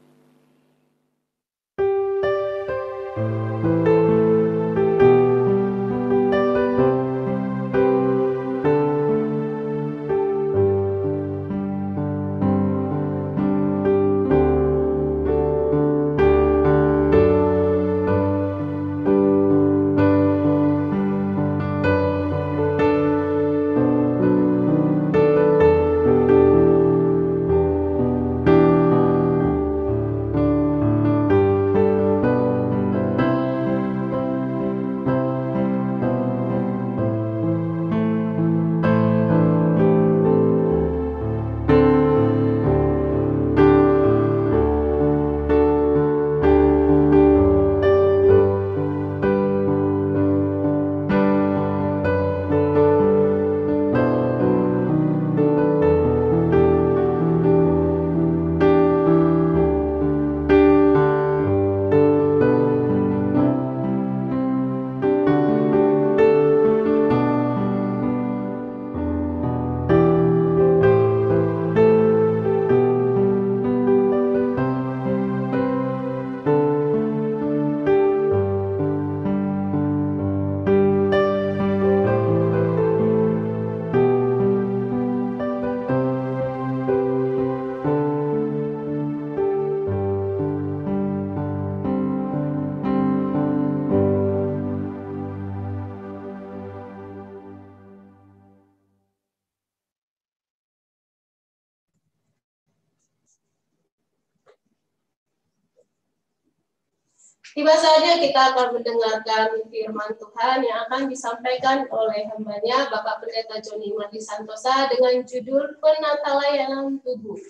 [107.64, 113.88] Tiba saja kita akan mendengarkan firman Tuhan yang akan disampaikan oleh hambanya Bapak Pendeta Joni
[113.96, 117.40] Madi Santosa dengan judul Penata Layanan Tubuh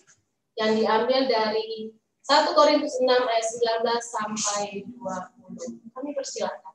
[0.55, 1.91] yang diambil dari
[2.31, 3.47] 1 Korintus 6 ayat
[3.83, 5.83] 19 sampai 20.
[5.99, 6.75] Kami persilakan.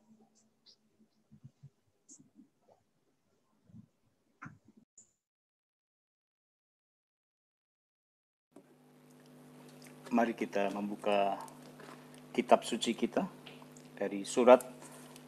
[10.11, 11.39] Mari kita membuka
[12.39, 13.27] kitab suci kita
[13.99, 14.63] dari surat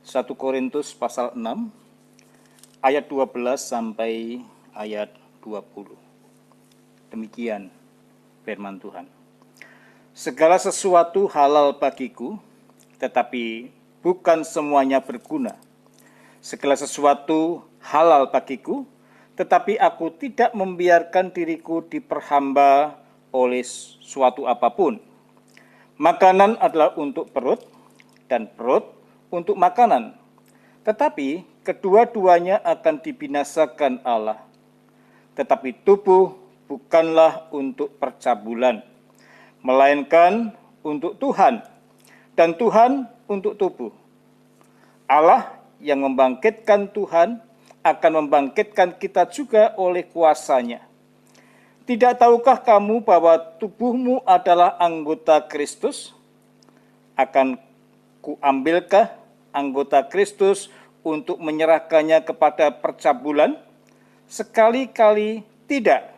[0.08, 1.44] 1 Korintus pasal 6
[2.80, 4.40] ayat 12 sampai
[4.72, 5.12] ayat
[5.44, 5.92] 20.
[7.12, 7.68] Demikian
[8.48, 9.12] firman Tuhan.
[10.16, 12.40] Segala sesuatu halal bagiku,
[12.96, 13.68] tetapi
[14.00, 15.60] bukan semuanya berguna.
[16.40, 18.88] Segala sesuatu halal bagiku,
[19.36, 22.96] tetapi aku tidak membiarkan diriku diperhamba
[23.36, 23.68] oleh
[24.00, 25.11] suatu apa pun
[26.02, 27.62] Makanan adalah untuk perut
[28.26, 28.90] dan perut
[29.30, 30.18] untuk makanan.
[30.82, 34.42] Tetapi kedua-duanya akan dibinasakan Allah.
[35.38, 36.34] Tetapi tubuh
[36.66, 38.82] bukanlah untuk percabulan,
[39.62, 41.62] melainkan untuk Tuhan,
[42.34, 43.94] dan Tuhan untuk tubuh.
[45.06, 47.46] Allah yang membangkitkan Tuhan
[47.86, 50.91] akan membangkitkan kita juga oleh kuasanya.
[51.82, 56.14] Tidak tahukah kamu bahwa tubuhmu adalah anggota Kristus?
[57.18, 57.58] Akan
[58.22, 59.18] kuambilkah
[59.50, 60.70] anggota Kristus
[61.02, 63.58] untuk menyerahkannya kepada percabulan?
[64.30, 66.14] Sekali-kali tidak.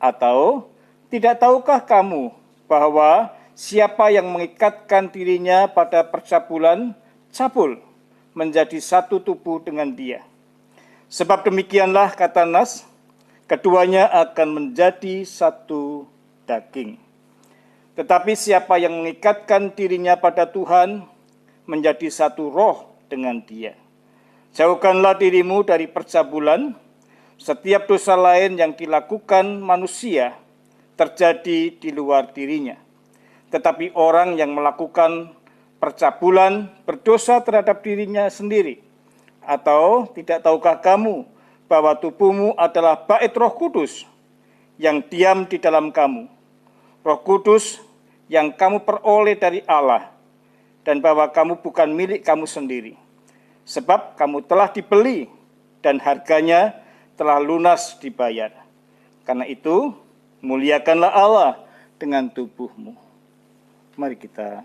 [0.00, 0.72] Atau
[1.12, 2.32] tidak tahukah kamu
[2.64, 6.96] bahwa siapa yang mengikatkan dirinya pada percabulan
[7.30, 7.78] cabul
[8.32, 10.24] menjadi satu tubuh dengan dia?
[11.12, 12.82] Sebab demikianlah kata Nas,
[13.54, 16.10] keduanya akan menjadi satu
[16.42, 16.98] daging.
[17.94, 21.06] Tetapi siapa yang mengikatkan dirinya pada Tuhan
[21.62, 23.78] menjadi satu roh dengan dia.
[24.58, 26.74] Jauhkanlah dirimu dari percabulan,
[27.38, 30.34] setiap dosa lain yang dilakukan manusia
[30.98, 32.74] terjadi di luar dirinya.
[33.54, 35.30] Tetapi orang yang melakukan
[35.78, 38.82] percabulan berdosa terhadap dirinya sendiri.
[39.46, 41.33] Atau tidak tahukah kamu
[41.66, 44.04] bahwa tubuhmu adalah bait roh kudus
[44.76, 46.28] yang diam di dalam kamu.
[47.04, 47.80] Roh kudus
[48.28, 50.12] yang kamu peroleh dari Allah
[50.84, 52.94] dan bahwa kamu bukan milik kamu sendiri.
[53.64, 55.28] Sebab kamu telah dibeli
[55.80, 56.76] dan harganya
[57.16, 58.52] telah lunas dibayar.
[59.24, 59.96] Karena itu,
[60.44, 61.52] muliakanlah Allah
[61.96, 62.92] dengan tubuhmu.
[63.96, 64.60] Mari kita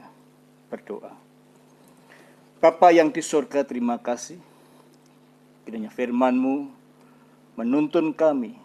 [0.67, 1.15] berdoa.
[2.59, 4.35] Bapa yang di surga, terima kasih.
[5.63, 6.78] Kiranya firman-Mu
[7.59, 8.55] menuntun kami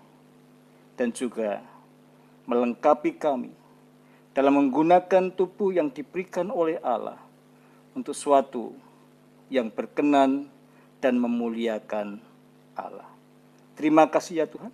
[0.94, 1.58] dan juga
[2.46, 3.50] melengkapi kami
[4.30, 7.18] dalam menggunakan tubuh yang diberikan oleh Allah
[7.98, 8.70] untuk suatu
[9.50, 10.46] yang berkenan
[11.02, 12.22] dan memuliakan
[12.78, 13.10] Allah.
[13.74, 14.70] Terima kasih ya Tuhan.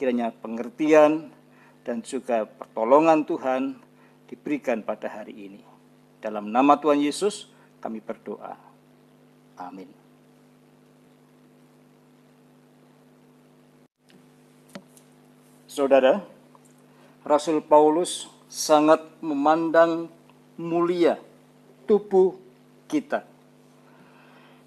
[0.00, 1.28] Kiranya pengertian
[1.84, 3.76] dan juga pertolongan Tuhan
[4.32, 5.62] diberikan pada hari ini.
[6.24, 7.52] Dalam nama Tuhan Yesus
[7.84, 8.56] kami berdoa.
[9.60, 10.01] Amin.
[15.72, 16.20] Saudara,
[17.24, 20.12] Rasul Paulus sangat memandang
[20.60, 21.16] mulia
[21.88, 22.36] tubuh
[22.92, 23.24] kita.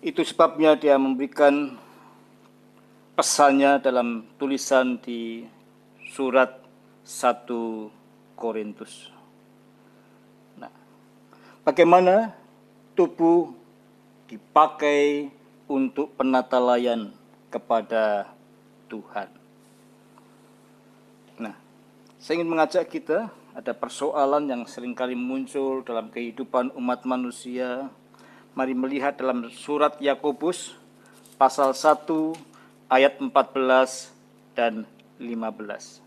[0.02, 1.78] Itu sebabnya dia memberikan
[3.14, 5.46] pesannya dalam tulisan di
[6.10, 6.58] surat
[7.06, 9.14] 1 Korintus.
[10.58, 10.74] Nah,
[11.62, 12.34] bagaimana
[12.98, 13.54] tubuh
[14.26, 15.30] dipakai
[15.70, 17.14] untuk penata layan
[17.54, 18.34] kepada
[18.90, 19.35] Tuhan.
[22.26, 27.86] Saya ingin mengajak kita ada persoalan yang sering kali muncul dalam kehidupan umat manusia.
[28.58, 30.74] Mari melihat dalam surat Yakobus
[31.38, 32.34] pasal 1
[32.90, 34.10] ayat 14
[34.58, 34.90] dan
[35.22, 36.02] 15.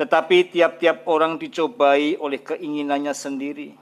[0.00, 3.76] Tetapi tiap-tiap orang dicobai oleh keinginannya sendiri,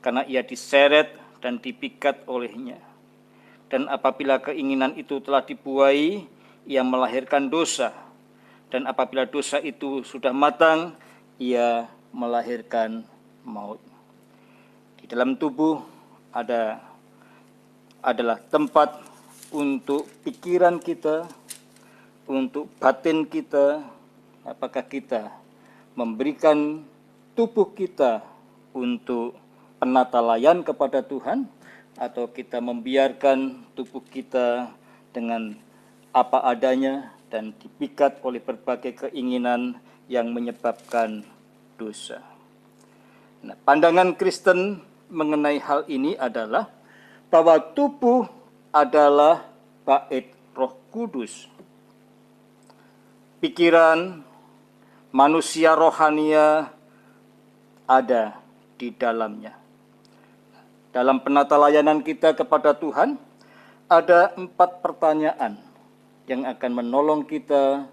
[0.00, 2.80] karena ia diseret dan dipikat olehnya.
[3.68, 6.24] Dan apabila keinginan itu telah dibuai,
[6.64, 7.92] ia melahirkan dosa.
[8.70, 10.94] Dan apabila dosa itu sudah matang,
[11.42, 13.02] ia melahirkan
[13.42, 13.82] maut.
[15.02, 15.82] Di dalam tubuh
[16.30, 16.78] ada
[17.98, 19.02] adalah tempat
[19.50, 21.26] untuk pikiran kita,
[22.30, 23.82] untuk batin kita,
[24.46, 25.34] apakah kita
[25.98, 26.86] memberikan
[27.34, 28.22] tubuh kita
[28.70, 29.34] untuk
[29.82, 31.50] penata layan kepada Tuhan
[31.98, 34.70] atau kita membiarkan tubuh kita
[35.10, 35.58] dengan
[36.14, 39.78] apa adanya dan dipikat oleh berbagai keinginan
[40.10, 41.22] yang menyebabkan
[41.78, 42.18] dosa.
[43.46, 46.68] Nah, pandangan Kristen mengenai hal ini adalah
[47.30, 48.26] bahwa tubuh
[48.74, 49.46] adalah
[49.86, 51.46] bait Roh Kudus.
[53.40, 54.20] Pikiran
[55.14, 56.68] manusia rohania
[57.88, 58.36] ada
[58.76, 59.56] di dalamnya.
[60.90, 63.14] Dalam penata layanan kita kepada Tuhan,
[63.86, 65.69] ada empat pertanyaan
[66.26, 67.88] yang akan menolong kita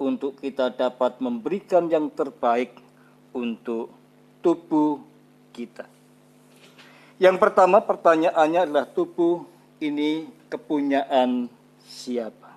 [0.00, 2.72] untuk kita dapat memberikan yang terbaik
[3.36, 3.92] untuk
[4.40, 5.00] tubuh
[5.52, 5.84] kita.
[7.20, 9.44] Yang pertama pertanyaannya adalah tubuh
[9.76, 11.52] ini kepunyaan
[11.84, 12.56] siapa?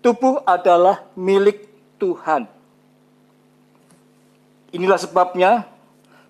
[0.00, 1.68] Tubuh adalah milik
[2.00, 2.48] Tuhan.
[4.72, 5.68] Inilah sebabnya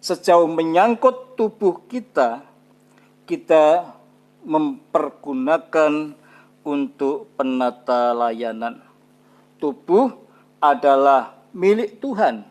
[0.03, 2.43] sejauh menyangkut tubuh kita,
[3.29, 3.95] kita
[4.43, 6.19] mempergunakan
[6.63, 8.91] untuk penata layanan
[9.61, 10.17] tubuh
[10.59, 12.43] adalah milik Tuhan.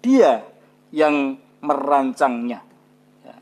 [0.00, 0.46] Dia
[0.94, 2.64] yang merancangnya.
[3.26, 3.36] Ya.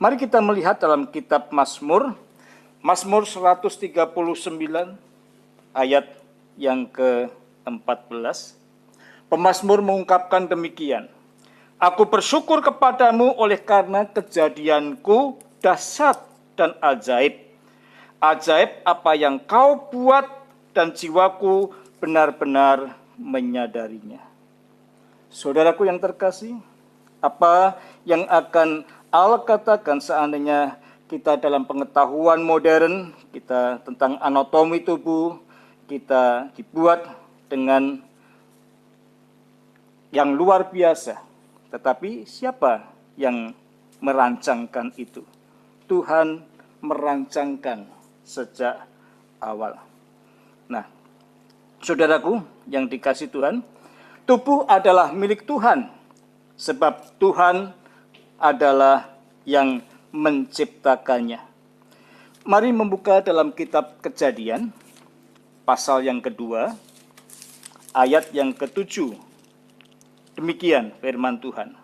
[0.00, 2.16] Mari kita melihat dalam kitab Mazmur,
[2.82, 3.94] Mazmur 139
[5.76, 6.06] ayat
[6.58, 8.56] yang ke-14.
[9.26, 11.10] Pemazmur mengungkapkan demikian.
[11.76, 16.18] Aku bersyukur kepadamu oleh karena kejadianku dahsyat
[16.56, 17.45] dan ajaib.
[18.20, 20.26] Ajaib apa yang kau buat
[20.76, 24.20] dan jiwaku benar-benar menyadarinya.
[25.32, 26.56] Saudaraku yang terkasih,
[27.20, 30.76] apa yang akan Allah katakan seandainya
[31.08, 35.40] kita dalam pengetahuan modern, kita tentang anatomi tubuh,
[35.88, 37.04] kita dibuat
[37.48, 38.02] dengan
[40.12, 41.20] yang luar biasa.
[41.72, 42.84] Tetapi siapa
[43.16, 43.52] yang
[44.00, 45.24] merancangkan itu?
[45.86, 46.42] Tuhan
[46.82, 47.95] merancangkan
[48.26, 48.82] sejak
[49.38, 49.78] awal.
[50.66, 50.82] Nah,
[51.78, 53.62] saudaraku yang dikasih Tuhan,
[54.26, 55.86] tubuh adalah milik Tuhan,
[56.58, 57.70] sebab Tuhan
[58.42, 59.06] adalah
[59.46, 59.78] yang
[60.10, 61.38] menciptakannya.
[62.42, 64.74] Mari membuka dalam kitab Kejadian,
[65.62, 66.74] pasal yang kedua,
[67.94, 69.14] ayat yang ketujuh.
[70.34, 71.74] Demikian firman Tuhan.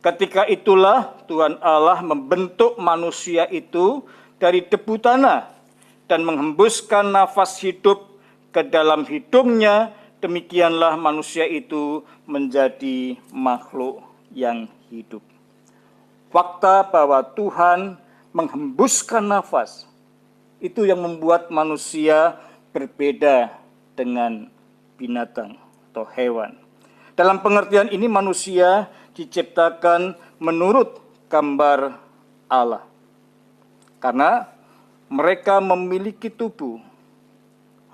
[0.00, 4.06] Ketika itulah Tuhan Allah membentuk manusia itu
[4.38, 5.55] dari debu tanah
[6.06, 8.06] dan menghembuskan nafas hidup
[8.54, 9.92] ke dalam hidungnya,
[10.22, 14.02] demikianlah manusia itu menjadi makhluk
[14.32, 15.22] yang hidup.
[16.30, 17.98] Fakta bahwa Tuhan
[18.34, 19.86] menghembuskan nafas
[20.62, 22.38] itu yang membuat manusia
[22.72, 23.52] berbeda
[23.96, 24.48] dengan
[24.96, 25.56] binatang
[25.90, 26.56] atau hewan.
[27.16, 31.00] Dalam pengertian ini manusia diciptakan menurut
[31.32, 31.96] gambar
[32.52, 32.84] Allah.
[33.96, 34.55] Karena
[35.06, 36.82] mereka memiliki tubuh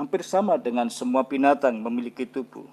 [0.02, 2.66] hampir sama dengan semua binatang memiliki tubuh.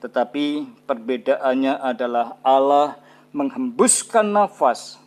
[0.00, 2.98] Tetapi perbedaannya adalah Allah
[3.30, 4.98] menghembuskan nafas.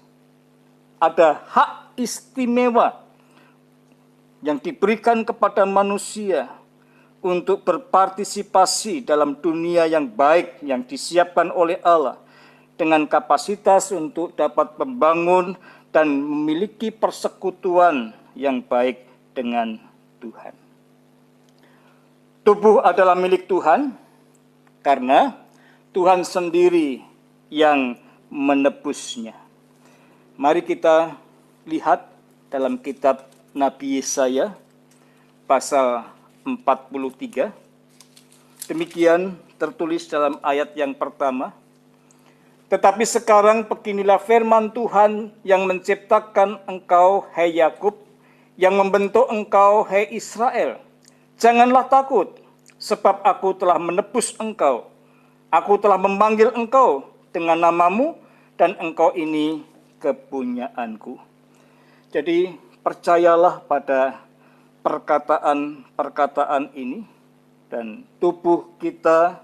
[1.02, 3.04] Ada hak istimewa
[4.40, 6.48] yang diberikan kepada manusia
[7.20, 12.22] untuk berpartisipasi dalam dunia yang baik yang disiapkan oleh Allah
[12.78, 15.58] dengan kapasitas untuk dapat membangun
[15.90, 19.02] dan memiliki persekutuan yang baik
[19.34, 19.80] dengan
[20.20, 20.54] Tuhan.
[22.46, 23.98] Tubuh adalah milik Tuhan
[24.86, 25.34] karena
[25.90, 27.02] Tuhan sendiri
[27.50, 27.98] yang
[28.30, 29.34] menebusnya.
[30.38, 31.18] Mari kita
[31.66, 32.06] lihat
[32.54, 33.26] dalam kitab
[33.56, 34.54] Nabi Yesaya
[35.50, 36.06] pasal
[36.46, 37.50] 43.
[38.70, 41.50] Demikian tertulis dalam ayat yang pertama.
[42.70, 48.05] Tetapi sekarang beginilah firman Tuhan yang menciptakan engkau, hai Yakub,
[48.56, 50.80] yang membentuk engkau, hai Israel.
[51.36, 52.40] Janganlah takut,
[52.80, 54.88] sebab aku telah menebus engkau.
[55.52, 58.16] Aku telah memanggil engkau dengan namamu,
[58.56, 59.64] dan engkau ini
[60.00, 61.20] kepunyaanku.
[62.12, 64.24] Jadi percayalah pada
[64.80, 67.04] perkataan-perkataan ini
[67.68, 69.44] dan tubuh kita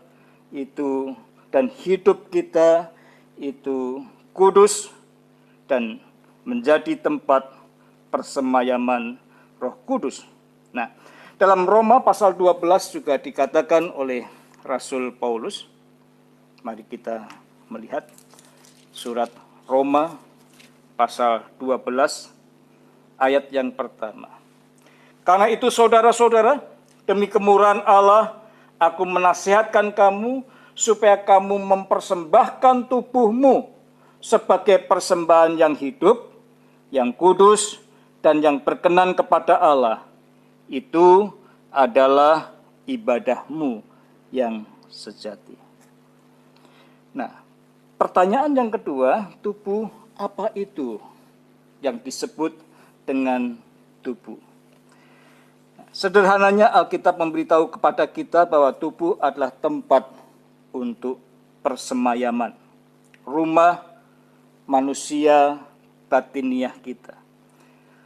[0.56, 1.12] itu
[1.52, 2.94] dan hidup kita
[3.36, 4.94] itu kudus
[5.68, 6.00] dan
[6.48, 7.61] menjadi tempat
[8.12, 9.16] persemayaman
[9.58, 10.28] Roh Kudus.
[10.76, 10.92] Nah,
[11.40, 12.62] dalam Roma pasal 12
[12.92, 14.28] juga dikatakan oleh
[14.62, 15.66] Rasul Paulus.
[16.62, 17.26] Mari kita
[17.72, 18.06] melihat
[18.94, 19.32] surat
[19.66, 20.20] Roma
[20.94, 22.30] pasal 12
[23.18, 24.30] ayat yang pertama.
[25.26, 26.62] Karena itu saudara-saudara,
[27.10, 28.38] demi kemurahan Allah,
[28.78, 33.70] aku menasihatkan kamu supaya kamu mempersembahkan tubuhmu
[34.22, 36.30] sebagai persembahan yang hidup,
[36.94, 37.82] yang kudus,
[38.22, 40.06] dan yang berkenan kepada Allah.
[40.72, 41.36] Itu
[41.74, 42.54] adalah
[42.88, 43.84] ibadahmu
[44.32, 45.58] yang sejati.
[47.12, 47.44] Nah,
[48.00, 51.02] pertanyaan yang kedua, tubuh apa itu
[51.84, 52.56] yang disebut
[53.04, 53.60] dengan
[54.00, 54.40] tubuh?
[55.92, 60.08] Sederhananya Alkitab memberitahu kepada kita bahwa tubuh adalah tempat
[60.72, 61.20] untuk
[61.60, 62.56] persemayaman,
[63.28, 63.84] rumah
[64.64, 65.60] manusia
[66.08, 67.21] batiniah kita.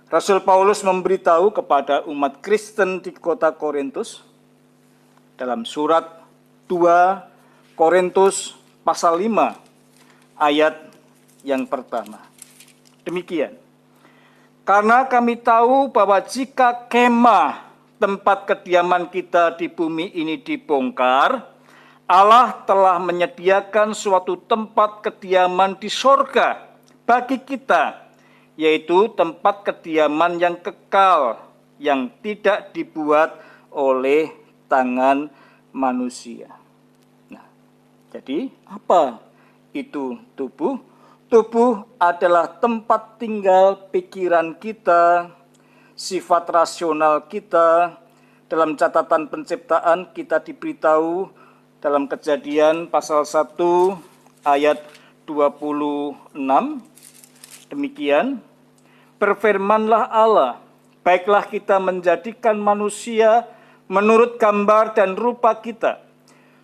[0.05, 4.21] Rasul Paulus memberitahu kepada umat Kristen di kota Korintus
[5.33, 6.21] dalam surat
[6.69, 8.53] 2 Korintus
[8.85, 9.57] pasal 5
[10.37, 10.77] ayat
[11.41, 12.21] yang pertama.
[13.01, 13.57] Demikian.
[14.61, 17.65] Karena kami tahu bahwa jika kemah
[17.97, 21.49] tempat kediaman kita di bumi ini dibongkar,
[22.05, 26.61] Allah telah menyediakan suatu tempat kediaman di sorga
[27.09, 28.04] bagi kita,
[28.55, 31.39] yaitu tempat kediaman yang kekal,
[31.79, 33.35] yang tidak dibuat
[33.71, 34.31] oleh
[34.71, 35.27] tangan
[35.75, 36.47] manusia.
[37.27, 37.43] Nah,
[38.15, 39.19] jadi apa
[39.75, 40.79] itu tubuh?
[41.27, 45.35] Tubuh adalah tempat tinggal pikiran kita,
[45.97, 47.99] sifat rasional kita.
[48.45, 51.27] Dalam catatan penciptaan kita diberitahu
[51.81, 53.57] dalam kejadian pasal 1
[54.45, 54.79] ayat
[55.25, 56.94] 26.
[57.69, 58.41] Demikian,
[59.17, 60.65] berfirmanlah Allah,
[61.05, 63.45] Baiklah kita menjadikan manusia
[63.85, 66.01] menurut gambar dan rupa kita,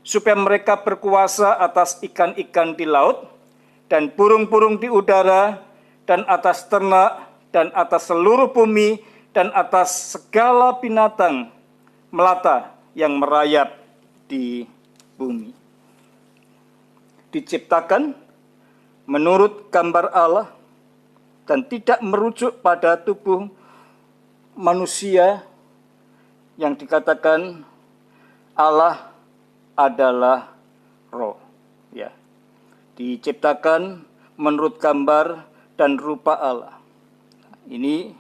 [0.02, 3.30] supaya mereka berkuasa atas ikan-ikan di laut,
[3.86, 5.61] dan burung-burung di udara,
[6.10, 11.53] dan atas ternak, dan atas seluruh bumi, dan atas segala binatang
[12.10, 13.78] melata yang merayap
[14.26, 14.65] di
[15.22, 15.53] bumi.
[17.30, 18.18] Diciptakan
[19.06, 20.49] menurut gambar Allah
[21.52, 23.52] dan tidak merujuk pada tubuh
[24.56, 25.44] manusia
[26.56, 27.68] yang dikatakan
[28.56, 29.11] Allah
[29.76, 30.56] adalah
[31.11, 31.36] roh.
[31.91, 32.15] Ya.
[32.95, 34.07] Diciptakan
[34.40, 35.44] menurut gambar
[35.76, 36.80] dan rupa Allah.
[37.68, 38.15] Ini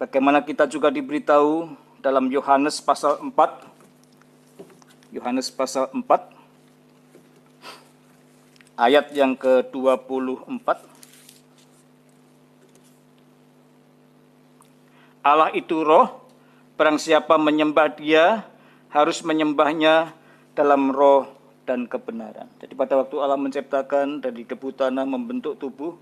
[0.00, 6.08] bagaimana kita juga diberitahu dalam Yohanes pasal 4 Yohanes pasal 4
[8.80, 10.93] ayat yang ke-24
[15.24, 16.28] Allah itu roh,
[16.76, 18.44] barang siapa menyembah dia
[18.92, 20.12] harus menyembahnya
[20.52, 21.32] dalam roh
[21.64, 22.46] dan kebenaran.
[22.60, 25.96] Jadi pada waktu Allah menciptakan dari debu tanah membentuk tubuh,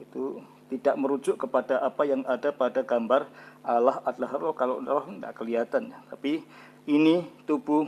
[0.00, 0.40] itu
[0.72, 3.28] tidak merujuk kepada apa yang ada pada gambar
[3.60, 4.54] Allah adalah roh.
[4.56, 5.92] Kalau roh tidak kelihatan.
[6.08, 6.40] Tapi
[6.88, 7.84] ini tubuh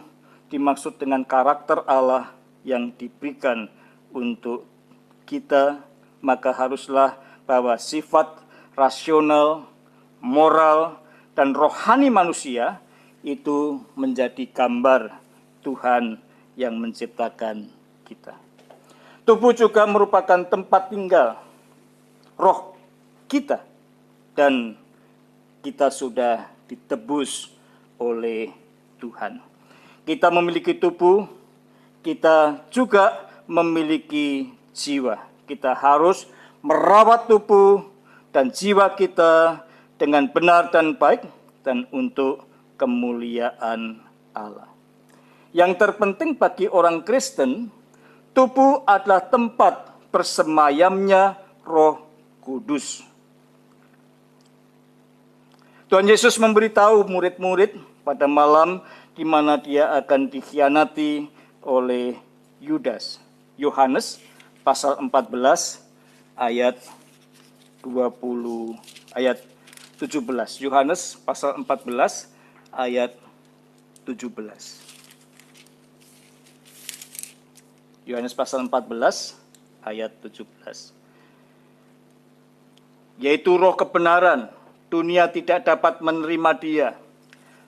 [0.52, 3.72] dimaksud dengan karakter Allah yang diberikan
[4.12, 4.68] untuk
[5.24, 5.80] kita,
[6.20, 7.16] maka haruslah
[7.48, 8.28] bahwa sifat
[8.76, 9.71] rasional,
[10.22, 11.02] moral,
[11.34, 12.78] dan rohani manusia
[13.26, 15.18] itu menjadi gambar
[15.66, 16.22] Tuhan
[16.54, 17.66] yang menciptakan
[18.06, 18.38] kita.
[19.22, 21.38] Tubuh juga merupakan tempat tinggal
[22.34, 22.74] roh
[23.30, 23.62] kita
[24.34, 24.74] dan
[25.62, 27.54] kita sudah ditebus
[28.02, 28.50] oleh
[28.98, 29.38] Tuhan.
[30.02, 31.30] Kita memiliki tubuh,
[32.02, 35.22] kita juga memiliki jiwa.
[35.46, 36.26] Kita harus
[36.58, 37.86] merawat tubuh
[38.34, 39.62] dan jiwa kita
[40.02, 41.22] dengan benar dan baik
[41.62, 42.42] dan untuk
[42.74, 44.02] kemuliaan
[44.34, 44.66] Allah.
[45.54, 47.70] Yang terpenting bagi orang Kristen,
[48.34, 52.02] tubuh adalah tempat bersemayamnya Roh
[52.42, 53.06] Kudus.
[55.86, 58.82] Tuhan Yesus memberitahu murid-murid pada malam
[59.14, 61.30] di mana dia akan dikhianati
[61.62, 62.18] oleh
[62.58, 63.22] Yudas.
[63.54, 64.18] Yohanes
[64.66, 65.78] pasal 14
[66.34, 66.74] ayat
[67.86, 68.18] 20
[69.14, 69.38] ayat
[70.02, 70.66] 17.
[70.66, 72.26] Yohanes pasal 14
[72.74, 73.14] ayat
[74.02, 74.34] 17.
[78.10, 79.38] Yohanes pasal 14
[79.86, 80.42] ayat 17.
[83.22, 84.50] Yaitu roh kebenaran,
[84.90, 86.98] dunia tidak dapat menerima dia,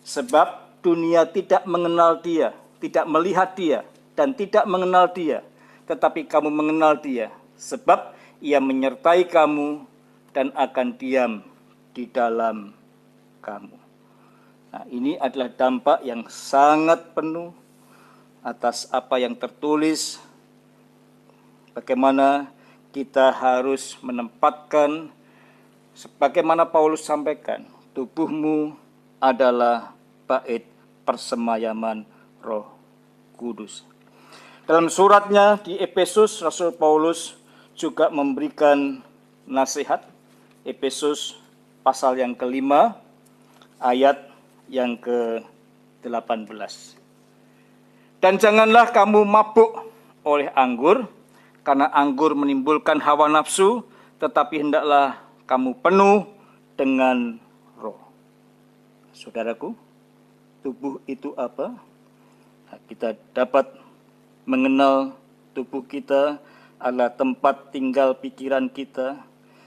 [0.02, 2.51] sebab dunia tidak mengenal dia,
[2.82, 3.86] tidak melihat dia,
[4.19, 5.47] dan tidak mengenal dia,
[5.86, 8.11] tetapi kamu mengenal dia, sebab
[8.43, 9.86] ia menyertai kamu
[10.35, 11.53] dan akan diam
[11.94, 12.74] di dalam
[13.40, 13.78] kamu.
[14.74, 17.54] Nah, ini adalah dampak yang sangat penuh
[18.42, 20.18] atas apa yang tertulis
[21.72, 22.50] bagaimana
[22.90, 25.10] kita harus menempatkan
[25.94, 28.74] sebagaimana Paulus sampaikan, tubuhmu
[29.22, 29.94] adalah
[30.26, 30.66] bait
[31.06, 32.06] persemayaman
[32.42, 32.66] Roh
[33.38, 33.86] Kudus.
[34.64, 37.36] Dalam suratnya di Efesus, Rasul Paulus
[37.76, 39.04] juga memberikan
[39.44, 40.06] nasihat.
[40.64, 41.36] Efesus
[41.85, 42.97] pasal yang kelima,
[43.77, 44.16] ayat
[44.73, 46.97] yang ke-18.
[48.24, 49.85] Dan janganlah kamu mabuk
[50.24, 51.05] oleh anggur,
[51.61, 53.85] karena anggur menimbulkan hawa nafsu,
[54.16, 56.24] tetapi hendaklah kamu penuh
[56.73, 57.36] dengan
[57.77, 58.01] roh.
[59.12, 59.77] Saudaraku,
[60.65, 61.77] tubuh itu apa?
[62.73, 63.69] Nah, kita dapat
[64.48, 65.12] mengenal
[65.52, 66.40] tubuh kita
[66.81, 69.20] adalah tempat tinggal pikiran kita,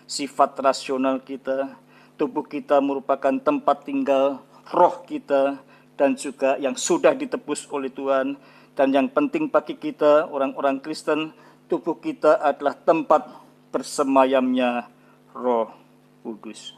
[0.09, 1.77] sifat rasional kita,
[2.17, 4.41] tubuh kita merupakan tempat tinggal
[4.73, 5.61] roh kita
[5.95, 8.35] dan juga yang sudah ditebus oleh Tuhan
[8.77, 11.33] dan yang penting bagi kita orang-orang Kristen
[11.69, 13.25] tubuh kita adalah tempat
[13.69, 14.89] bersemayamnya
[15.35, 15.69] Roh
[16.23, 16.73] Kudus.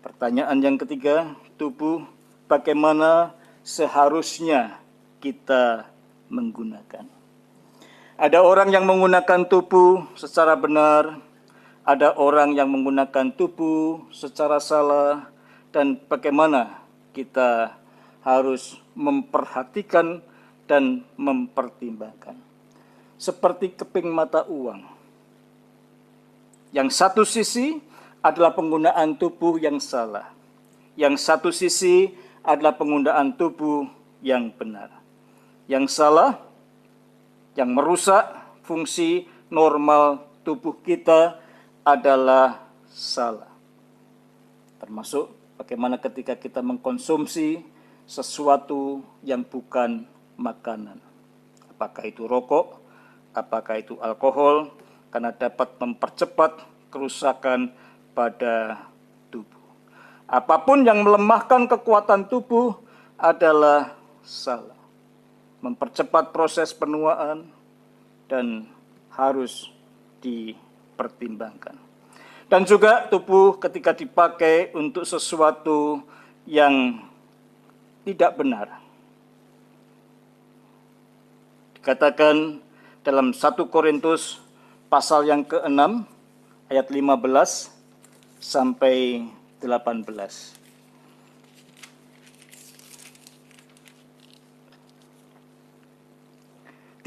[0.00, 2.06] Pertanyaan yang ketiga, tubuh
[2.46, 3.34] bagaimana
[3.66, 4.78] seharusnya
[5.18, 5.90] kita
[6.30, 7.04] menggunakan?
[8.18, 11.18] Ada orang yang menggunakan tubuh secara benar,
[11.88, 15.32] ada orang yang menggunakan tubuh secara salah
[15.72, 16.84] dan bagaimana
[17.16, 17.80] kita
[18.20, 20.20] harus memperhatikan
[20.68, 22.36] dan mempertimbangkan.
[23.16, 24.84] Seperti keping mata uang.
[26.76, 27.80] Yang satu sisi
[28.20, 30.28] adalah penggunaan tubuh yang salah.
[30.92, 32.12] Yang satu sisi
[32.44, 33.88] adalah penggunaan tubuh
[34.20, 34.92] yang benar.
[35.64, 36.36] Yang salah,
[37.56, 38.28] yang merusak
[38.60, 41.47] fungsi normal tubuh kita
[41.88, 43.48] adalah salah.
[44.76, 47.64] Termasuk bagaimana ketika kita mengkonsumsi
[48.04, 50.04] sesuatu yang bukan
[50.36, 51.00] makanan.
[51.72, 52.76] Apakah itu rokok,
[53.32, 54.76] apakah itu alkohol,
[55.08, 56.60] karena dapat mempercepat
[56.92, 57.72] kerusakan
[58.12, 58.84] pada
[59.32, 59.64] tubuh.
[60.28, 62.76] Apa pun yang melemahkan kekuatan tubuh
[63.16, 64.76] adalah salah.
[65.64, 67.48] Mempercepat proses penuaan
[68.28, 68.68] dan
[69.10, 69.72] harus
[70.98, 71.78] dipertimbangkan.
[72.50, 76.02] Dan juga tubuh ketika dipakai untuk sesuatu
[76.42, 76.98] yang
[78.02, 78.82] tidak benar.
[81.78, 82.58] Dikatakan
[83.06, 83.38] dalam 1
[83.70, 84.42] Korintus
[84.90, 86.02] pasal yang ke-6
[86.66, 87.70] ayat 15
[88.42, 89.22] sampai
[89.62, 90.57] 18.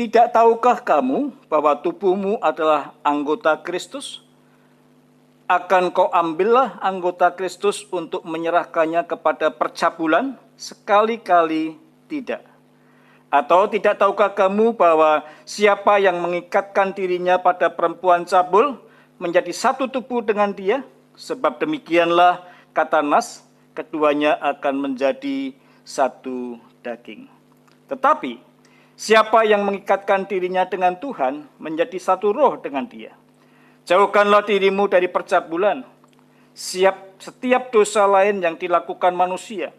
[0.01, 4.25] Tidak tahukah kamu bahwa tubuhmu adalah anggota Kristus?
[5.45, 10.41] Akan kau ambillah anggota Kristus untuk menyerahkannya kepada percabulan?
[10.57, 11.77] Sekali-kali
[12.09, 12.41] tidak.
[13.29, 18.81] Atau tidak tahukah kamu bahwa siapa yang mengikatkan dirinya pada perempuan cabul
[19.21, 20.81] menjadi satu tubuh dengan dia?
[21.13, 22.41] Sebab demikianlah
[22.73, 23.45] kata Nas,
[23.77, 25.53] keduanya akan menjadi
[25.85, 27.29] satu daging.
[27.85, 28.49] Tetapi
[29.01, 33.17] Siapa yang mengikatkan dirinya dengan Tuhan menjadi satu roh dengan dia.
[33.89, 35.81] Jauhkanlah dirimu dari percabulan.
[36.53, 39.73] Siap setiap dosa lain yang dilakukan manusia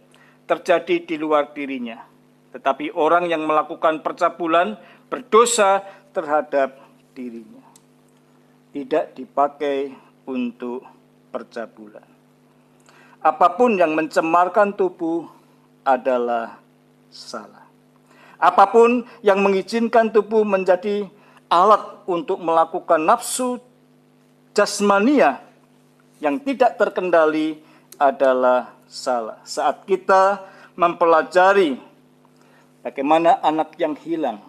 [0.51, 2.03] terjadi di luar dirinya.
[2.51, 4.74] Tetapi orang yang melakukan percabulan
[5.07, 6.82] berdosa terhadap
[7.15, 7.62] dirinya.
[8.74, 9.94] Tidak dipakai
[10.27, 10.82] untuk
[11.31, 12.11] percabulan.
[13.23, 15.31] Apa pun yang mencemarkan tubuh
[15.86, 16.59] adalah
[17.07, 17.61] salah.
[18.43, 21.06] Apa pun yang mengizinkan tubuh menjadi
[21.47, 23.62] alat untuk melakukan nafsu
[24.51, 25.39] jasmania
[26.19, 27.62] yang tidak terkendali
[28.02, 29.39] adalah salah.
[29.47, 30.43] Saat kita
[30.74, 31.78] mempelajari
[32.82, 34.43] bagaimana anak yang hilang,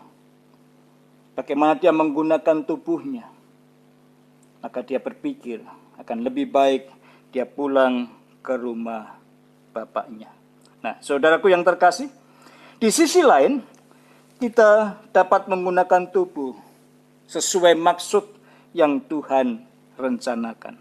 [1.38, 3.30] bagaimana dia menggunakan tubuhnya,
[4.66, 5.62] maka dia berpikir
[6.02, 6.90] akan lebih baik
[7.30, 8.10] dia pulang
[8.42, 9.22] ke rumah
[9.70, 10.34] bapaknya.
[10.82, 12.12] Nah, saudaraku yang terkasih,
[12.78, 13.73] di sisi lain,
[14.44, 16.52] kita dapat menggunakan tubuh
[17.32, 18.28] sesuai maksud
[18.76, 19.64] yang Tuhan
[19.96, 20.76] rencanakan.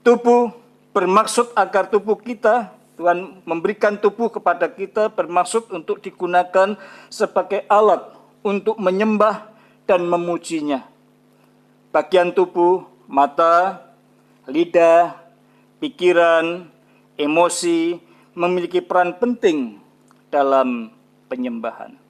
[0.00, 0.56] Tubuh
[0.96, 6.72] bermaksud agar tubuh kita, Tuhan memberikan tubuh kepada kita bermaksud untuk digunakan
[7.12, 8.08] sebagai alat
[8.40, 9.52] untuk menyembah
[9.84, 10.88] dan memujinya.
[11.92, 13.84] Bagian tubuh, mata,
[14.48, 15.20] lidah,
[15.76, 16.72] pikiran,
[17.20, 18.00] emosi
[18.32, 19.76] memiliki peran penting
[20.32, 20.88] dalam
[21.28, 22.01] penyembahan.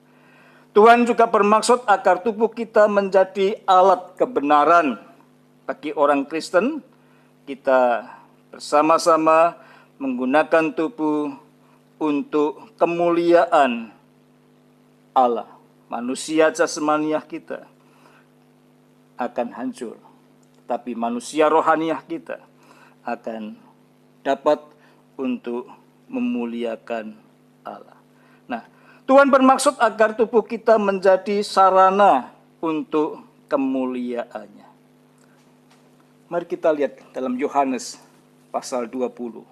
[0.72, 4.96] Tuhan juga bermaksud agar tubuh kita menjadi alat kebenaran
[5.68, 6.80] bagi orang Kristen.
[7.44, 8.08] Kita
[8.48, 9.60] bersama-sama
[10.00, 11.28] menggunakan tubuh
[12.00, 13.92] untuk kemuliaan
[15.12, 15.48] Allah.
[15.92, 17.68] Manusia jasmaniah kita
[19.20, 20.00] akan hancur,
[20.64, 22.40] tapi manusia rohaniah kita
[23.04, 23.60] akan
[24.24, 24.64] dapat
[25.20, 25.68] untuk
[26.08, 27.12] memuliakan
[27.60, 28.01] Allah.
[29.12, 32.32] Tuhan bermaksud agar tubuh kita menjadi sarana
[32.64, 34.64] untuk kemuliaannya.
[36.32, 38.00] Mari kita lihat dalam Yohanes
[38.48, 39.44] pasal 20.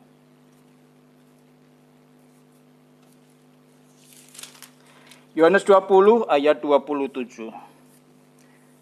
[5.36, 7.52] Yohanes 20 ayat 27.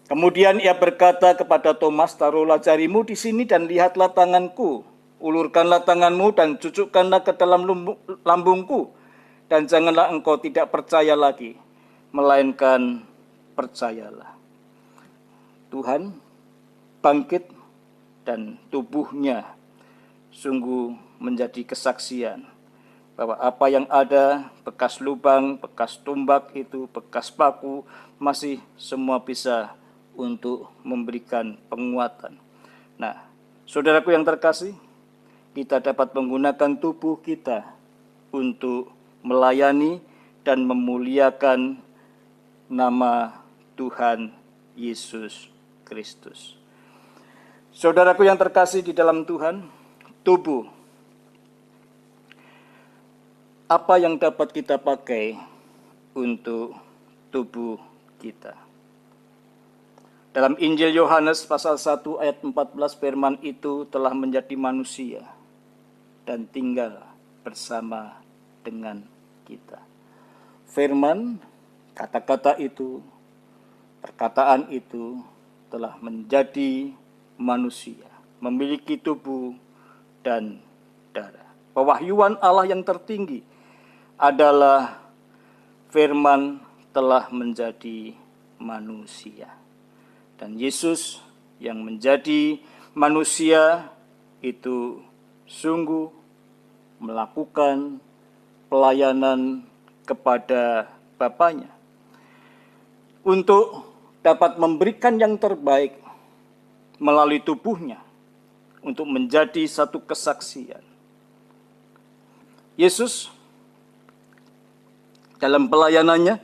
[0.07, 4.87] Kemudian ia berkata kepada Thomas, taruhlah jarimu di sini dan lihatlah tanganku.
[5.19, 7.67] Ulurkanlah tanganmu dan cucukkanlah ke dalam
[8.23, 8.95] lambungku
[9.49, 11.57] dan janganlah engkau tidak percaya lagi,
[12.13, 13.01] melainkan
[13.57, 14.37] percayalah.
[15.73, 16.13] Tuhan
[17.01, 17.49] bangkit
[18.23, 19.57] dan tubuhnya
[20.29, 22.45] sungguh menjadi kesaksian
[23.19, 27.83] bahwa apa yang ada, bekas lubang, bekas tumbak itu, bekas paku,
[28.15, 29.75] masih semua bisa
[30.15, 32.39] untuk memberikan penguatan.
[32.95, 33.27] Nah,
[33.67, 34.71] saudaraku yang terkasih,
[35.51, 37.67] kita dapat menggunakan tubuh kita
[38.31, 39.99] untuk melayani
[40.43, 41.79] dan memuliakan
[42.69, 43.43] nama
[43.75, 44.31] Tuhan
[44.77, 45.49] Yesus
[45.83, 46.59] Kristus.
[47.73, 49.65] Saudaraku yang terkasih di dalam Tuhan,
[50.25, 50.67] tubuh.
[53.69, 55.37] Apa yang dapat kita pakai
[56.17, 56.73] untuk
[57.29, 57.77] tubuh
[58.17, 58.57] kita?
[60.29, 65.25] Dalam Injil Yohanes pasal 1 ayat 14 firman itu telah menjadi manusia
[66.25, 67.01] dan tinggal
[67.41, 68.18] bersama
[68.69, 69.01] dengan
[69.49, 69.81] kita.
[70.69, 71.41] Firman,
[71.97, 73.01] kata-kata itu,
[74.05, 75.25] perkataan itu
[75.73, 76.93] telah menjadi
[77.41, 78.05] manusia,
[78.37, 79.57] memiliki tubuh
[80.21, 80.61] dan
[81.09, 81.43] saudara.
[81.75, 83.43] Pewahyuan Allah yang tertinggi
[84.15, 85.03] adalah
[85.91, 86.61] firman
[86.95, 88.15] telah menjadi
[88.61, 89.51] manusia.
[90.39, 91.19] Dan Yesus
[91.59, 92.61] yang menjadi
[92.95, 93.91] manusia
[94.39, 95.03] itu
[95.43, 96.07] sungguh
[97.03, 97.99] melakukan
[98.69, 99.65] pelayanan
[100.05, 100.87] kepada
[101.19, 101.67] Bapaknya
[103.27, 103.91] untuk
[104.23, 105.99] dapat memberikan yang terbaik
[106.95, 107.99] melalui tubuhnya
[108.79, 110.83] untuk menjadi satu kesaksian.
[112.79, 113.27] Yesus
[115.39, 116.39] dalam pelayanannya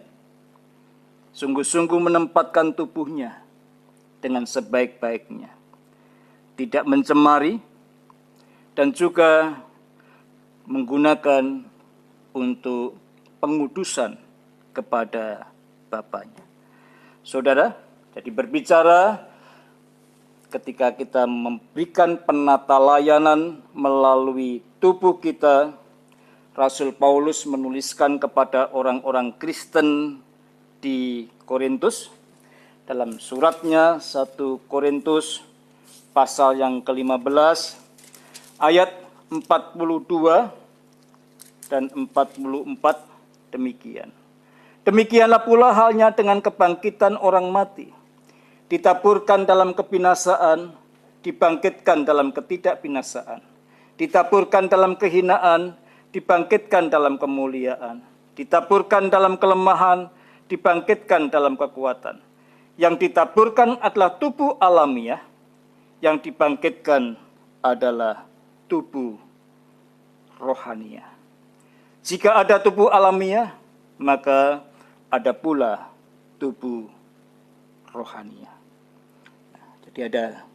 [1.31, 3.43] sungguh-sungguh menempatkan tubuhnya
[4.19, 5.51] dengan sebaik-baiknya.
[6.55, 7.59] Tidak mencemari
[8.75, 9.59] dan juga
[10.67, 11.74] menggunakan
[12.35, 12.99] untuk
[13.39, 14.19] pengudusan
[14.75, 15.47] kepada
[15.87, 16.43] Bapaknya.
[17.23, 17.71] Saudara,
[18.11, 19.23] jadi berbicara
[20.51, 25.73] ketika kita memberikan penata layanan melalui tubuh kita,
[26.55, 30.19] Rasul Paulus menuliskan kepada orang-orang Kristen
[30.79, 32.11] di Korintus
[32.85, 34.37] dalam suratnya 1
[34.69, 35.41] Korintus
[36.15, 37.75] pasal yang ke-15
[38.61, 38.93] ayat
[39.33, 40.64] 42
[41.67, 42.77] dan 44
[43.53, 44.09] demikian.
[44.85, 47.89] Demikianlah pula halnya dengan kebangkitan orang mati.
[48.69, 50.73] Ditaburkan dalam kebinasaan,
[51.25, 53.41] dibangkitkan dalam ketidakbinasaan.
[53.97, 55.73] Ditaburkan dalam kehinaan,
[56.13, 58.05] dibangkitkan dalam kemuliaan.
[58.37, 60.11] Ditaburkan dalam kelemahan,
[60.51, 62.21] dibangkitkan dalam kekuatan.
[62.77, 65.23] Yang ditaburkan adalah tubuh alamiah,
[66.03, 67.15] yang dibangkitkan
[67.63, 68.27] adalah
[68.67, 69.17] tubuh
[70.37, 71.14] rohania.
[72.05, 73.57] Jika ada tubuh alamiah,
[73.97, 74.61] maka
[75.09, 75.89] ada pula
[76.37, 76.85] tubuh
[77.89, 78.53] rohania.
[79.81, 80.45] Jadi ada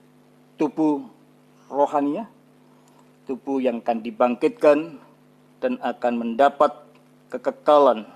[0.55, 1.10] tubuh
[1.66, 2.31] rohania,
[3.27, 5.02] tubuh yang akan dibangkitkan
[5.59, 6.70] dan akan mendapat
[7.35, 8.06] kekekalan.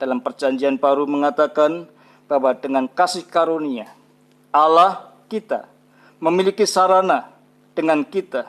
[0.00, 1.84] Dalam perjanjian baru mengatakan
[2.24, 3.92] bahwa dengan kasih karunia
[4.48, 5.68] Allah kita
[6.16, 7.36] memiliki sarana
[7.76, 8.48] dengan kita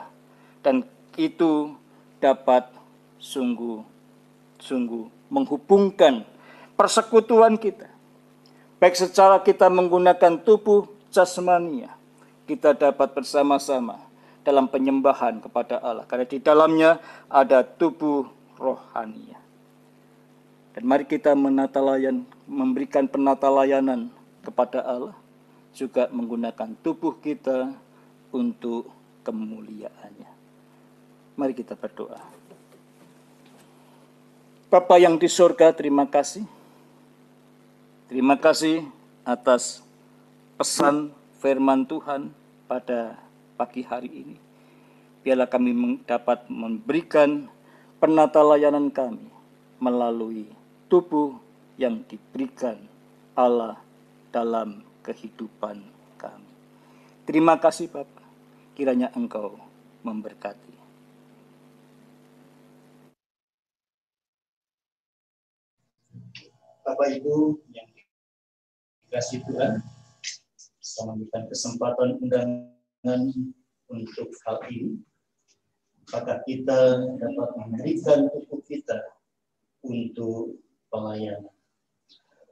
[0.64, 0.80] dan
[1.20, 1.76] itu
[2.24, 2.72] dapat
[4.64, 6.24] sungguh-sungguh menghubungkan
[6.72, 7.92] persekutuan kita.
[8.80, 11.92] Baik secara kita menggunakan tubuh jasmania,
[12.48, 14.00] kita dapat bersama-sama
[14.44, 16.04] dalam penyembahan kepada Allah.
[16.08, 19.40] Karena di dalamnya ada tubuh rohania.
[20.74, 24.10] Dan mari kita menata layan, memberikan penata layanan
[24.42, 25.14] kepada Allah,
[25.70, 27.70] juga menggunakan tubuh kita
[28.34, 28.90] untuk
[29.22, 30.30] kemuliaannya.
[31.38, 32.33] Mari kita berdoa.
[34.68, 36.44] Bapa yang di surga, terima kasih
[38.04, 38.84] Terima kasih
[39.24, 39.80] atas
[40.60, 41.08] pesan
[41.40, 42.30] firman Tuhan
[42.68, 43.16] pada
[43.56, 44.36] pagi hari ini.
[45.24, 47.48] Biarlah kami dapat memberikan
[47.96, 49.24] penata layanan kami
[49.80, 50.46] melalui
[50.92, 51.40] tubuh
[51.80, 52.76] yang diberikan
[53.32, 53.80] Allah
[54.28, 55.80] dalam kehidupan
[56.20, 56.52] kami.
[57.24, 58.22] Terima kasih Bapak,
[58.76, 59.56] kiranya Engkau
[60.04, 60.73] memberkati.
[66.84, 67.88] Bapak Ibu yang
[69.08, 69.80] kasih Tuhan
[70.76, 73.20] bisa memberikan kesempatan undangan
[73.88, 75.00] untuk hal ini.
[76.04, 79.00] Apakah kita dapat memberikan tubuh kita
[79.80, 80.60] untuk
[80.92, 81.56] pelayanan.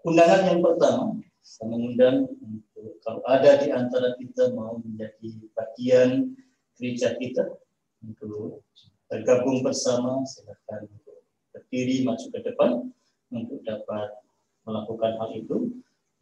[0.01, 6.33] Undangan yang pertama, saya mengundang untuk kalau ada di antara kita mau menjadi bagian
[6.81, 7.53] gereja kita
[8.01, 8.65] untuk
[9.13, 10.89] bergabung bersama, silakan
[11.53, 12.89] berdiri maju ke depan
[13.33, 14.13] untuk dapat
[14.69, 15.73] melakukan hal itu.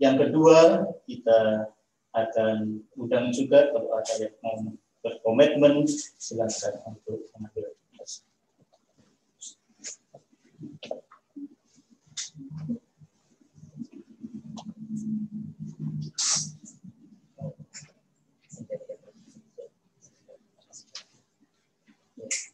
[0.01, 1.69] Yang kedua, kita
[2.17, 4.57] akan undang juga kalau ada yang mau
[5.05, 5.85] berkomitmen,
[6.17, 7.75] silakan untuk mengambil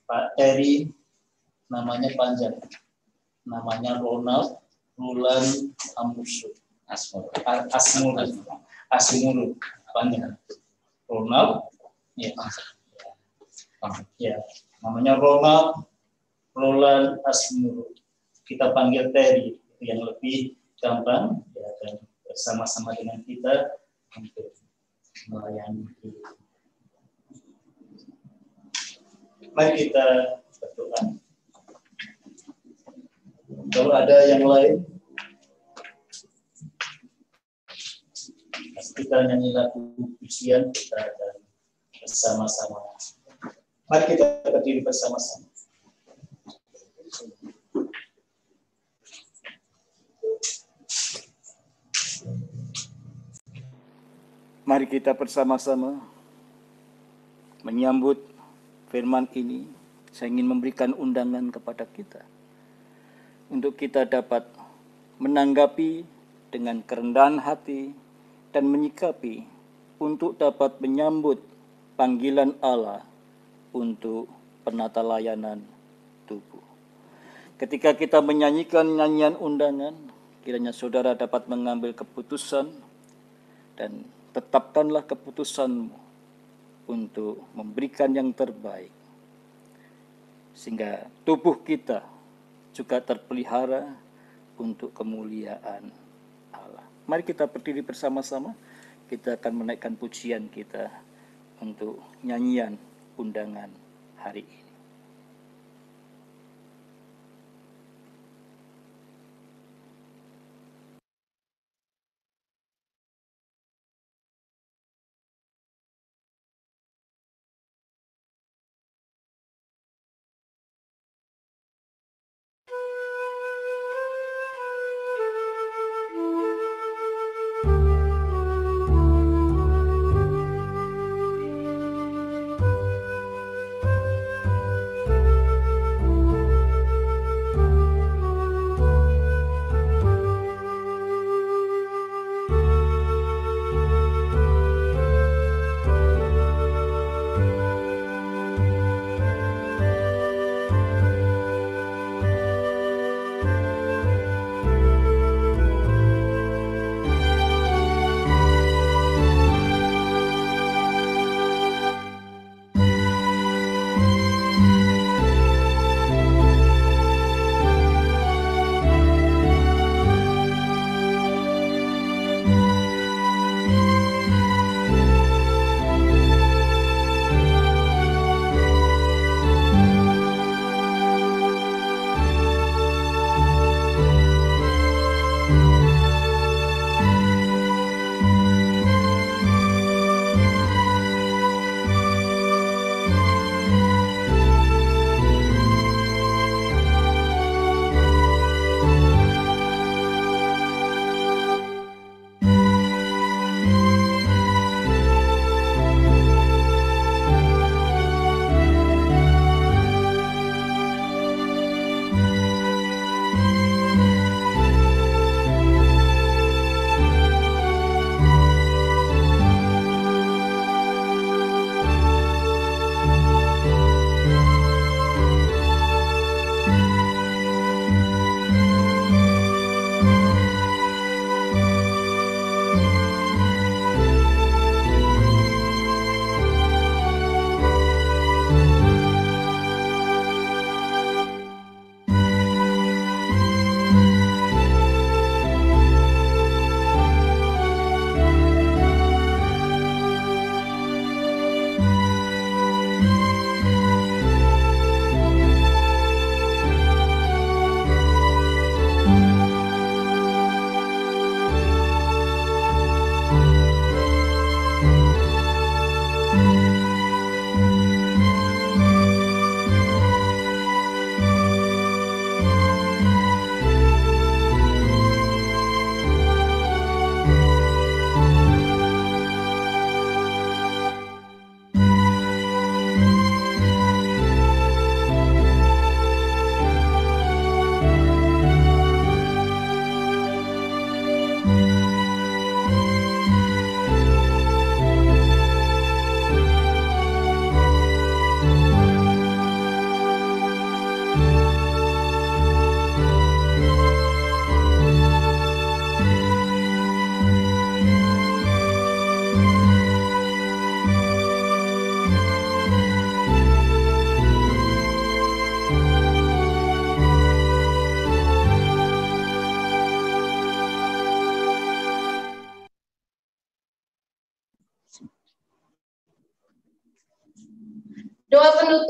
[0.06, 0.86] Pak Terry
[1.66, 2.54] namanya panjang.
[3.46, 4.58] Namanya Ronald
[4.98, 6.50] Rulan Amusu.
[6.86, 7.26] Asmur,
[7.74, 8.14] Asmur,
[8.94, 9.58] Asmur,
[9.90, 10.38] panjang.
[11.10, 11.70] Ronald,
[12.18, 12.30] ya,
[14.18, 14.34] ya,
[14.82, 15.86] namanya Ronald
[16.54, 17.90] Roland Asmur.
[18.46, 23.74] Kita panggil Terry, yang lebih gampang, ya, dan bersama-sama dengan kita
[24.14, 24.54] untuk
[25.26, 25.90] melayani.
[29.50, 30.06] Mari kita
[30.62, 31.18] berdoa.
[33.66, 34.78] Kalau ada yang lain,
[38.94, 39.90] kita nyanyi lagu
[40.22, 41.34] pujian kita akan
[41.98, 42.78] bersama-sama.
[43.90, 45.50] Mari kita berdiri bersama-sama.
[54.66, 55.98] Mari kita bersama-sama
[57.66, 58.18] menyambut
[58.94, 59.66] firman ini.
[60.14, 62.35] Saya ingin memberikan undangan kepada kita
[63.46, 64.46] untuk kita dapat
[65.22, 66.02] menanggapi
[66.50, 67.94] dengan kerendahan hati
[68.50, 69.46] dan menyikapi
[70.02, 71.40] untuk dapat menyambut
[71.96, 73.04] panggilan Allah
[73.72, 74.28] untuk
[74.66, 75.62] penata layanan
[76.28, 76.64] tubuh.
[77.56, 79.96] Ketika kita menyanyikan nyanyian undangan,
[80.44, 82.68] kiranya saudara dapat mengambil keputusan
[83.80, 84.04] dan
[84.36, 85.96] tetapkanlah keputusanmu
[86.86, 88.92] untuk memberikan yang terbaik.
[90.52, 92.15] Sehingga tubuh kita
[92.76, 93.96] juga terpelihara
[94.60, 95.88] untuk kemuliaan
[96.52, 96.84] Allah.
[97.08, 98.52] Mari kita berdiri bersama-sama,
[99.08, 100.92] kita akan menaikkan pujian kita
[101.64, 102.76] untuk nyanyian
[103.16, 103.72] undangan
[104.20, 104.65] hari ini.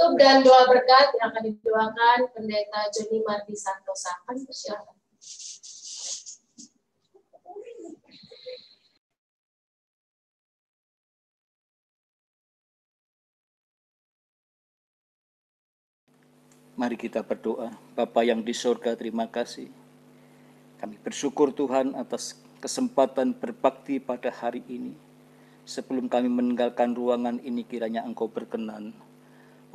[0.06, 4.14] Penutup dan doa berkat yang akan didoakan Pendeta Joni Mardi Santosa.
[16.76, 17.72] Mari kita berdoa.
[17.96, 19.72] Bapa yang di sorga, terima kasih.
[20.76, 24.92] Kami bersyukur Tuhan atas kesempatan berbakti pada hari ini.
[25.66, 28.94] Sebelum kami meninggalkan ruangan ini kiranya Engkau berkenan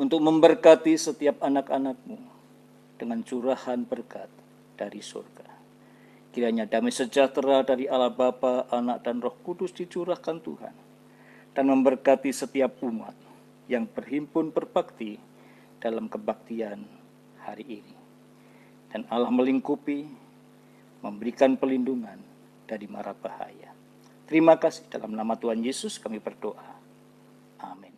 [0.01, 2.17] untuk memberkati setiap anak-anakmu
[2.97, 4.25] dengan curahan berkat
[4.73, 5.45] dari surga.
[6.33, 10.73] Kiranya damai sejahtera dari Allah Bapa, Anak, dan Roh Kudus dicurahkan Tuhan
[11.53, 13.13] dan memberkati setiap umat
[13.69, 15.21] yang berhimpun berbakti
[15.77, 16.81] dalam kebaktian
[17.45, 17.95] hari ini.
[18.89, 20.09] Dan Allah melingkupi,
[21.05, 22.17] memberikan pelindungan
[22.65, 23.69] dari mara bahaya.
[24.25, 26.79] Terima kasih dalam nama Tuhan Yesus kami berdoa.
[27.59, 27.90] Amin.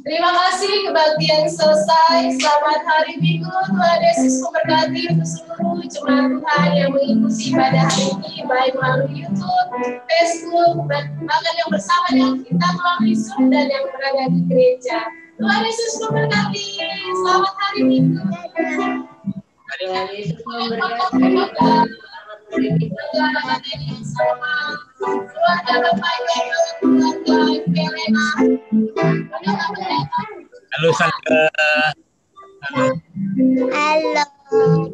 [0.00, 2.40] Terima kasih kebaktian selesai.
[2.40, 3.44] Selamat hari Minggu.
[3.44, 9.68] Tuhan Yesus memberkati untuk seluruh jemaat Tuhan yang mengikuti ibadah hari ini baik melalui YouTube,
[10.08, 14.98] Facebook, bahkan yang bersama dengan kita melalui Zoom dan yang berada di gereja.
[15.36, 16.64] Tuhan Yesus memberkati.
[17.12, 18.24] Selamat hari Minggu.
[19.76, 21.20] Tuhan Yesus memberkati.
[25.02, 25.18] Halo
[30.94, 31.40] Sangga.
[32.62, 32.86] Halo.
[33.74, 34.22] Halo.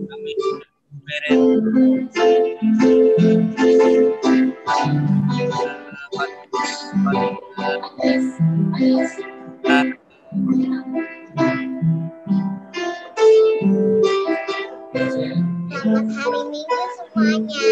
[0.09, 0.33] Kami
[1.05, 1.61] Beren.
[15.69, 17.69] Selamat hari Minggu semuanya.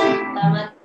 [0.00, 0.81] Selamat